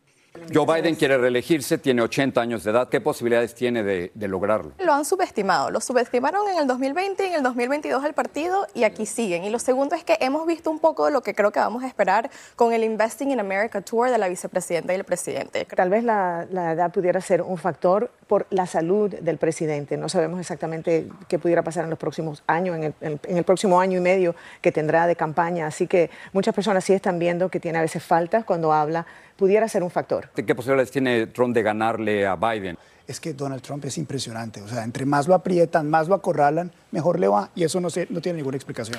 Joe 0.54 0.66
Biden 0.66 0.96
quiere 0.96 1.18
reelegirse, 1.18 1.78
tiene 1.78 2.02
80 2.02 2.42
años 2.42 2.64
de 2.64 2.72
edad. 2.72 2.90
¿Qué 2.90 3.02
posibilidades 3.02 3.56
tiene 3.56 3.84
de, 3.84 4.12
lograrlo? 4.28 4.72
Lo 4.80 4.94
han 4.94 5.06
subestimado. 5.06 5.72
Lo 5.72 5.80
subestimaron 5.80 6.48
en 6.50 6.58
el 6.60 6.68
2020 6.68 7.24
y 7.24 7.30
en 7.30 7.34
el 7.36 7.44
2022 7.44 8.04
el 8.06 8.14
partido 8.14 8.68
y 8.74 8.84
aquí 8.84 9.06
siguen. 9.06 9.44
Y 9.44 9.50
lo 9.50 9.60
segundo 9.60 9.96
es 9.96 10.04
que 10.04 10.18
hemos 10.20 10.46
visto 10.46 10.70
un 10.70 10.80
poco 10.80 11.06
de 11.06 11.12
lo 11.12 11.22
que 11.22 11.34
creo 11.34 11.52
que 11.52 11.60
vamos 11.60 11.84
a 11.84 11.88
esperar 11.88 12.30
con 12.56 12.74
el 12.74 12.84
Investing 12.84 13.32
in 13.32 13.40
America 13.40 13.82
Tour 13.82 14.10
de 14.10 14.18
la 14.18 14.28
vicepresidenta 14.28 14.94
y 14.94 14.96
el 14.98 15.04
presidente. 15.04 15.66
Tal 15.66 15.90
vez 15.90 16.04
la, 16.04 16.48
edad 16.52 16.92
pudiera 16.92 17.22
ser 17.22 17.42
un 17.42 17.58
factor 17.58 18.12
por 18.28 18.48
la 18.50 18.66
salud 18.66 19.14
del 19.14 19.38
presidente. 19.38 19.98
No 19.98 20.10
sabemos 20.10 20.40
exactamente 20.40 21.08
qué 21.28 21.40
pudiera 21.40 21.64
pasar 21.64 21.84
en 21.84 21.90
los 21.90 22.00
próximos 22.00 22.44
años, 22.48 22.76
en 22.76 22.84
el, 22.84 22.94
en 23.02 23.38
el 23.38 23.44
próximo 23.44 23.80
año 23.80 23.98
y 23.98 24.02
medio 24.02 24.36
que 24.62 24.72
tendrá 24.72 25.08
de 25.08 25.16
campaña. 25.16 25.68
Así 25.68 25.88
que 25.88 26.10
muchas 26.34 26.56
personas 26.56 26.84
sí 26.84 26.94
están 26.94 27.20
viendo 27.20 27.50
que 27.50 27.60
tiene 27.60 27.78
a 27.78 27.82
veces 27.82 28.04
faltas 28.04 28.46
cuando 28.46 28.74
habla 28.74 29.06
pudiera 29.36 29.68
ser 29.68 29.84
un 29.84 29.92
factor. 29.92 30.30
¿Qué 30.34 30.56
posibilidades 30.56 30.92
tiene 30.92 31.28
Trump 31.28 31.54
de 31.54 31.64
ganarle 31.64 32.26
a 32.26 32.36
Biden? 32.36 32.78
Es 33.08 33.20
que 33.20 33.34
Donald 33.34 33.62
Trump 33.62 33.86
es 33.86 33.98
impresionante. 33.98 34.62
O 34.62 34.68
sea, 34.68 34.84
entre 34.84 35.06
más 35.06 35.28
lo 35.28 35.36
aprietan, 35.36 35.90
más 35.90 36.08
lo 36.08 36.16
acorralan, 36.16 36.72
mejor 36.92 37.20
le 37.20 37.28
va. 37.28 37.52
Y 37.54 37.64
eso 37.64 37.80
no, 37.80 37.90
no 38.10 38.22
tiene 38.22 38.38
ninguna 38.38 38.58
explicación. 38.58 38.98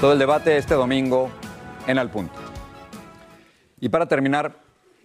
Todo 0.00 0.12
el 0.12 0.18
debate 0.18 0.56
este 0.56 0.74
domingo 0.74 1.30
en 1.86 1.98
Al 1.98 2.10
Punto. 2.10 2.38
Y 3.80 3.88
para 3.88 4.06
terminar, 4.06 4.56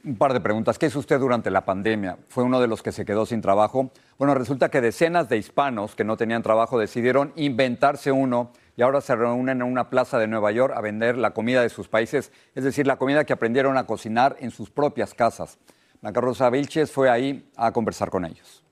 un 0.06 0.16
par 0.16 0.34
de 0.34 0.40
preguntas. 0.40 0.78
¿Qué 0.78 0.86
hizo 0.86 1.00
usted 1.00 1.20
durante 1.20 1.50
la 1.50 1.66
pandemia? 1.66 2.18
¿Fue 2.30 2.44
uno 2.44 2.62
de 2.62 2.68
los 2.68 2.84
que 2.84 2.92
se 2.92 3.06
quedó 3.06 3.26
sin 3.26 3.42
trabajo? 3.42 3.92
Bueno, 4.18 4.36
resulta 4.36 4.70
que 4.70 4.80
decenas 4.80 5.28
de 5.30 5.38
hispanos 5.38 5.96
que 5.96 6.04
no 6.04 6.16
tenían 6.16 6.44
trabajo 6.44 6.78
decidieron 6.80 7.34
inventarse 7.36 8.12
uno 8.12 8.52
y 8.78 8.84
ahora 8.84 9.02
se 9.02 9.16
reúnen 9.16 9.62
en 9.62 9.68
una 9.68 9.90
plaza 9.90 10.20
de 10.20 10.28
Nueva 10.28 10.52
York 10.52 10.74
a 10.76 10.82
vender 10.82 11.18
la 11.18 11.32
comida 11.32 11.62
de 11.62 11.70
sus 11.70 11.88
países, 11.88 12.32
es 12.54 12.64
decir, 12.64 12.86
la 12.86 12.98
comida 12.98 13.24
que 13.26 13.34
aprendieron 13.34 13.78
a 13.78 13.86
cocinar 13.86 14.36
en 14.40 14.52
sus 14.52 14.70
propias 14.70 15.14
casas. 15.14 15.58
Blanca 16.02 16.22
Rosa 16.22 16.50
Vilches 16.50 16.92
fue 16.92 17.10
ahí 17.10 17.50
a 17.56 17.72
conversar 17.72 18.10
con 18.10 18.26
ellos. 18.26 18.64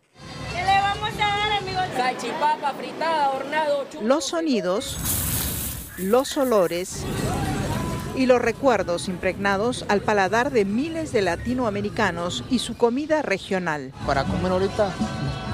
¿Qué 0.52 0.62
le 0.62 0.82
vamos 0.82 1.10
a 1.16 1.18
dar, 1.18 1.52
amigos? 1.54 1.84
Salchipapa, 1.96 2.74
fritada, 2.74 3.30
hornado, 3.32 3.86
Los 4.02 4.26
sonidos, 4.26 4.98
los 5.98 6.38
olores 6.38 7.06
y 8.16 8.26
los 8.26 8.42
recuerdos 8.42 9.08
impregnados 9.08 9.86
al 9.88 10.02
paladar 10.02 10.52
de 10.52 10.66
miles 10.66 11.12
de 11.12 11.22
latinoamericanos 11.22 12.44
y 12.50 12.60
su 12.60 12.78
comida 12.78 13.22
regional. 13.22 13.92
Para 14.06 14.24
comer 14.24 14.52
ahorita, 14.52 14.94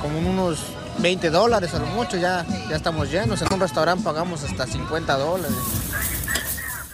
como 0.02 0.20
unos 0.20 0.64
20 1.00 1.30
dólares 1.30 1.74
a 1.74 1.80
lo 1.80 1.86
mucho, 1.88 2.18
ya, 2.18 2.46
ya 2.70 2.76
estamos 2.76 3.12
llenos. 3.12 3.42
En 3.42 3.54
un 3.54 3.60
restaurante 3.60 4.04
pagamos 4.04 4.44
hasta 4.44 4.68
50 4.68 5.18
dólares. 5.18 5.56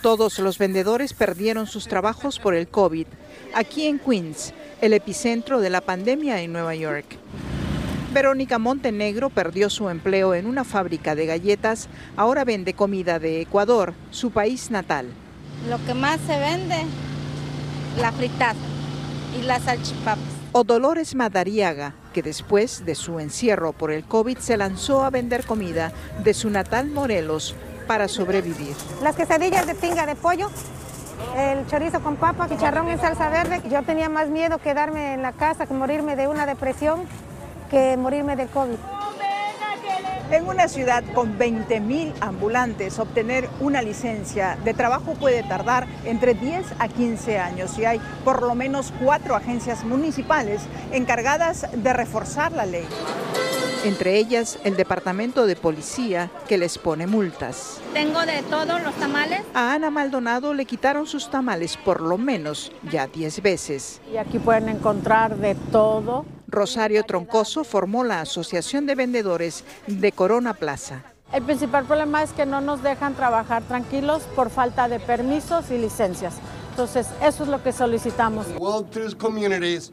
Todos 0.02 0.38
los 0.38 0.60
vendedores 0.60 1.14
perdieron 1.14 1.66
sus 1.66 1.88
trabajos 1.88 2.38
por 2.38 2.54
el 2.54 2.68
COVID, 2.68 3.08
aquí 3.56 3.88
en 3.88 3.98
Queens, 3.98 4.54
el 4.82 4.94
epicentro 4.94 5.62
de 5.62 5.72
la 5.72 5.82
pandemia 5.82 6.42
en 6.42 6.54
Nueva 6.54 6.76
York. 6.76 7.18
Verónica 8.14 8.60
Montenegro 8.60 9.30
perdió 9.30 9.70
su 9.70 9.90
empleo 9.90 10.36
en 10.36 10.46
una 10.46 10.64
fábrica 10.64 11.16
de 11.16 11.26
galletas, 11.26 11.90
ahora 12.16 12.46
vende 12.46 12.74
comida 12.74 13.18
de 13.18 13.42
Ecuador, 13.42 13.94
su 14.12 14.30
país 14.30 14.70
natal. 14.70 15.08
Lo 15.70 15.84
que 15.86 15.94
más 15.94 16.20
se 16.28 16.38
vende, 16.40 16.86
la 18.00 18.12
fritada 18.12 18.56
y 19.38 19.42
las 19.44 19.64
salchipapas. 19.64 20.20
O 20.52 20.64
Dolores 20.64 21.16
Madariaga, 21.16 21.94
que 22.14 22.22
después 22.22 22.86
de 22.86 22.96
su 22.96 23.20
encierro 23.20 23.74
por 23.74 23.92
el 23.92 24.06
COVID 24.06 24.38
se 24.38 24.58
lanzó 24.58 25.04
a 25.04 25.10
vender 25.10 25.46
comida 25.46 25.92
de 26.24 26.34
su 26.34 26.50
natal 26.50 26.90
Morelos 26.92 27.56
para 27.88 28.08
sobrevivir. 28.08 28.76
Las 29.02 29.16
quesadillas 29.16 29.68
de 29.68 29.76
pinga 29.76 30.06
de 30.06 30.16
pollo, 30.16 30.50
el 31.36 31.68
chorizo 31.68 32.00
con 32.02 32.16
papa, 32.16 32.48
chicharrón 32.48 32.90
en 32.90 33.00
salsa 33.00 33.30
verde. 33.30 33.62
Yo 33.70 33.84
tenía 33.84 34.10
más 34.10 34.30
miedo 34.30 34.60
quedarme 34.60 35.14
en 35.14 35.22
la 35.22 35.34
casa 35.34 35.66
que 35.66 35.74
morirme 35.74 36.16
de 36.16 36.28
una 36.28 36.46
depresión 36.46 37.02
que 37.70 37.98
morirme 37.98 38.36
de 38.36 38.48
COVID. 38.48 38.95
En 40.32 40.48
una 40.48 40.68
ciudad 40.68 41.04
con 41.14 41.38
20.000 41.38 42.14
ambulantes, 42.20 42.98
obtener 42.98 43.48
una 43.60 43.84
licencia 43.84 44.58
de 44.64 44.74
trabajo 44.74 45.14
puede 45.14 45.44
tardar 45.44 45.88
entre 46.04 46.34
10 46.34 46.66
a 46.80 46.88
15 46.88 47.38
años 47.38 47.78
y 47.78 47.86
hay 47.86 48.02
por 48.24 48.42
lo 48.42 48.56
menos 48.56 48.92
cuatro 49.04 49.36
agencias 49.36 49.84
municipales 49.84 50.62
encargadas 50.92 51.68
de 51.72 51.94
reforzar 51.94 52.52
la 52.54 52.66
ley. 52.66 52.88
Entre 53.84 54.18
ellas, 54.18 54.58
el 54.64 54.76
Departamento 54.76 55.46
de 55.46 55.56
Policía, 55.56 56.32
que 56.48 56.58
les 56.58 56.80
pone 56.80 57.06
multas. 57.06 57.80
Tengo 57.94 58.26
de 58.26 58.42
todos 58.50 58.82
los 58.82 58.96
tamales. 58.96 59.42
A 59.54 59.74
Ana 59.74 59.92
Maldonado 59.92 60.56
le 60.56 60.66
quitaron 60.66 61.06
sus 61.06 61.30
tamales 61.30 61.78
por 61.78 62.02
lo 62.02 62.18
menos 62.18 62.72
ya 62.92 63.06
10 63.06 63.44
veces. 63.44 64.02
Y 64.12 64.18
aquí 64.18 64.40
pueden 64.40 64.70
encontrar 64.70 65.38
de 65.38 65.54
todo. 65.72 66.26
Rosario 66.56 67.04
Troncoso 67.04 67.64
formó 67.64 68.04
la 68.04 68.22
Asociación 68.22 68.86
de 68.86 68.96
Vendedores 68.96 69.64
de 69.88 70.12
Corona 70.12 70.54
Plaza. 70.54 71.04
El 71.34 71.44
principal 71.44 71.86
problema 71.86 72.24
es 72.24 72.32
que 72.32 72.46
no 72.46 72.62
nos 72.62 72.82
dejan 72.82 73.16
trabajar 73.16 73.64
tranquilos 73.64 74.24
por 74.36 74.50
falta 74.50 74.88
de 74.88 75.00
permisos 75.00 75.70
y 75.70 75.78
licencias. 75.78 76.36
Entonces, 76.70 77.08
eso 77.24 77.44
es 77.44 77.50
lo 77.50 77.64
que 77.64 77.72
solicitamos. 77.72 78.48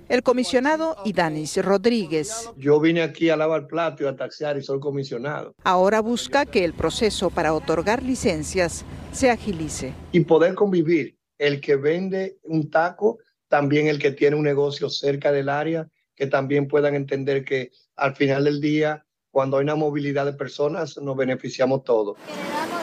El 0.09 0.23
comisionado 0.23 0.97
Idanis 1.05 1.65
Rodríguez 1.65 2.51
Yo 2.57 2.81
vine 2.81 3.03
aquí 3.03 3.31
a 3.31 3.37
lavar 3.37 3.69
plato 3.69 4.03
y 4.03 4.07
a 4.07 4.17
taxear 4.17 4.57
y 4.57 4.63
soy 4.63 4.81
comisionado. 4.81 5.55
ahora 5.63 6.01
busca 6.01 6.45
que 6.45 6.65
el 6.65 6.75
proceso 6.75 7.31
para 7.31 7.55
otorgar 7.55 8.03
licencias 8.03 8.85
se 9.13 9.31
agilice. 9.31 9.95
Y 10.11 10.21
poder 10.21 10.55
convivir, 10.55 11.17
el 11.39 11.61
que 11.61 11.77
vende 11.77 12.39
un 12.43 12.69
taco, 12.69 13.19
también 13.49 13.87
el 13.87 13.99
que 13.99 14.11
tiene 14.11 14.37
un 14.37 14.45
negocio 14.45 14.91
cerca 14.91 15.31
del 15.31 15.49
área, 15.49 15.89
que 16.23 16.29
también 16.29 16.69
puedan 16.69 16.95
entender 16.95 17.45
que 17.45 17.73
al 17.97 18.15
final 18.15 18.45
del 18.45 18.61
día, 18.61 19.05
cuando 19.33 19.57
hay 19.57 19.65
una 19.65 19.75
movilidad 19.75 20.25
de 20.25 20.33
personas, 20.33 20.97
nos 20.99 21.17
beneficiamos 21.17 21.83
todos. 21.83 22.17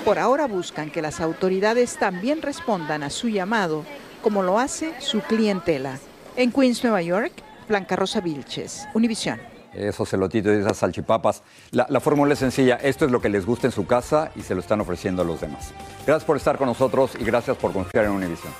Por 0.03 0.19
ahora 0.19 0.45
buscan 0.45 0.91
que 0.91 1.01
las 1.01 1.21
autoridades 1.21 1.97
también 1.97 2.41
respondan 2.41 3.01
a 3.01 3.09
su 3.09 3.29
llamado, 3.29 3.85
como 4.21 4.43
lo 4.43 4.59
hace 4.59 4.91
su 4.99 5.21
clientela. 5.21 5.99
En 6.35 6.51
Queens, 6.51 6.83
Nueva 6.83 7.01
York, 7.01 7.31
Blanca 7.69 7.95
Rosa 7.95 8.19
Vilches, 8.19 8.89
Univisión. 8.93 9.39
Esos 9.73 10.09
celotitos 10.09 10.53
y 10.53 10.59
esas 10.59 10.75
salchipapas. 10.75 11.41
La, 11.71 11.87
la 11.89 12.01
fórmula 12.01 12.33
es 12.33 12.39
sencilla. 12.39 12.75
Esto 12.75 13.05
es 13.05 13.11
lo 13.11 13.21
que 13.21 13.29
les 13.29 13.45
gusta 13.45 13.67
en 13.67 13.71
su 13.71 13.87
casa 13.87 14.33
y 14.35 14.41
se 14.41 14.53
lo 14.53 14.59
están 14.59 14.81
ofreciendo 14.81 15.21
a 15.21 15.25
los 15.25 15.39
demás. 15.39 15.73
Gracias 16.05 16.25
por 16.25 16.35
estar 16.35 16.57
con 16.57 16.67
nosotros 16.67 17.13
y 17.17 17.23
gracias 17.23 17.55
por 17.55 17.71
confiar 17.71 18.03
en 18.03 18.11
Univision. 18.11 18.51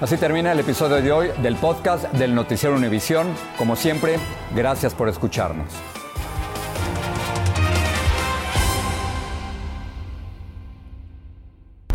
Así 0.00 0.16
termina 0.16 0.50
el 0.52 0.58
episodio 0.58 0.96
de 1.00 1.12
hoy 1.12 1.30
del 1.40 1.54
podcast 1.56 2.04
del 2.12 2.34
Noticiero 2.34 2.74
Univisión. 2.74 3.28
Como 3.56 3.76
siempre, 3.76 4.16
gracias 4.54 4.92
por 4.92 5.08
escucharnos. 5.08 5.68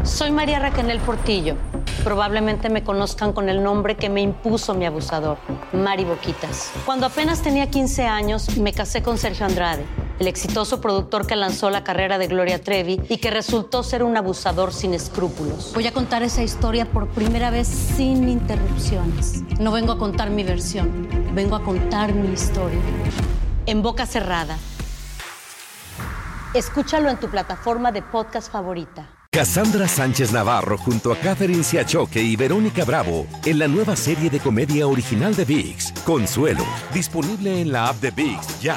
Soy 0.03 0.31
María 0.31 0.59
Raquel 0.59 0.99
Portillo. 1.01 1.55
Probablemente 2.03 2.69
me 2.69 2.83
conozcan 2.83 3.33
con 3.33 3.49
el 3.49 3.61
nombre 3.61 3.97
que 3.97 4.09
me 4.09 4.21
impuso 4.21 4.73
mi 4.73 4.85
abusador, 4.85 5.37
Mari 5.73 6.05
Boquitas. 6.05 6.71
Cuando 6.85 7.05
apenas 7.05 7.41
tenía 7.41 7.69
15 7.69 8.05
años, 8.05 8.57
me 8.57 8.71
casé 8.71 9.03
con 9.03 9.17
Sergio 9.17 9.45
Andrade, 9.45 9.83
el 10.19 10.27
exitoso 10.27 10.81
productor 10.81 11.25
que 11.25 11.35
lanzó 11.35 11.69
la 11.69 11.83
carrera 11.83 12.17
de 12.17 12.27
Gloria 12.27 12.61
Trevi 12.61 13.01
y 13.09 13.17
que 13.17 13.31
resultó 13.31 13.83
ser 13.83 14.03
un 14.03 14.17
abusador 14.17 14.73
sin 14.73 14.93
escrúpulos. 14.93 15.71
Voy 15.73 15.87
a 15.87 15.93
contar 15.93 16.23
esa 16.23 16.43
historia 16.43 16.85
por 16.85 17.07
primera 17.07 17.49
vez 17.49 17.67
sin 17.67 18.27
interrupciones. 18.27 19.41
No 19.59 19.71
vengo 19.71 19.93
a 19.93 19.97
contar 19.97 20.29
mi 20.29 20.43
versión, 20.43 21.07
vengo 21.33 21.55
a 21.55 21.63
contar 21.63 22.13
mi 22.13 22.33
historia. 22.33 22.79
En 23.65 23.81
boca 23.81 24.05
cerrada. 24.05 24.57
Escúchalo 26.53 27.09
en 27.09 27.17
tu 27.17 27.29
plataforma 27.29 27.91
de 27.91 28.01
podcast 28.01 28.51
favorita. 28.51 29.07
Cassandra 29.31 29.87
Sánchez 29.87 30.31
Navarro 30.31 30.75
junto 30.79 31.13
a 31.13 31.15
Catherine 31.15 31.63
Siachoque 31.63 32.19
y 32.19 32.35
Verónica 32.35 32.83
Bravo 32.83 33.27
en 33.45 33.59
la 33.59 33.67
nueva 33.67 33.95
serie 33.95 34.31
de 34.31 34.39
comedia 34.39 34.87
original 34.87 35.35
de 35.35 35.45
VIX, 35.45 35.91
Consuelo, 36.03 36.65
disponible 36.91 37.61
en 37.61 37.71
la 37.71 37.89
app 37.89 37.97
de 37.97 38.09
VIX 38.09 38.59
ya. 38.59 38.75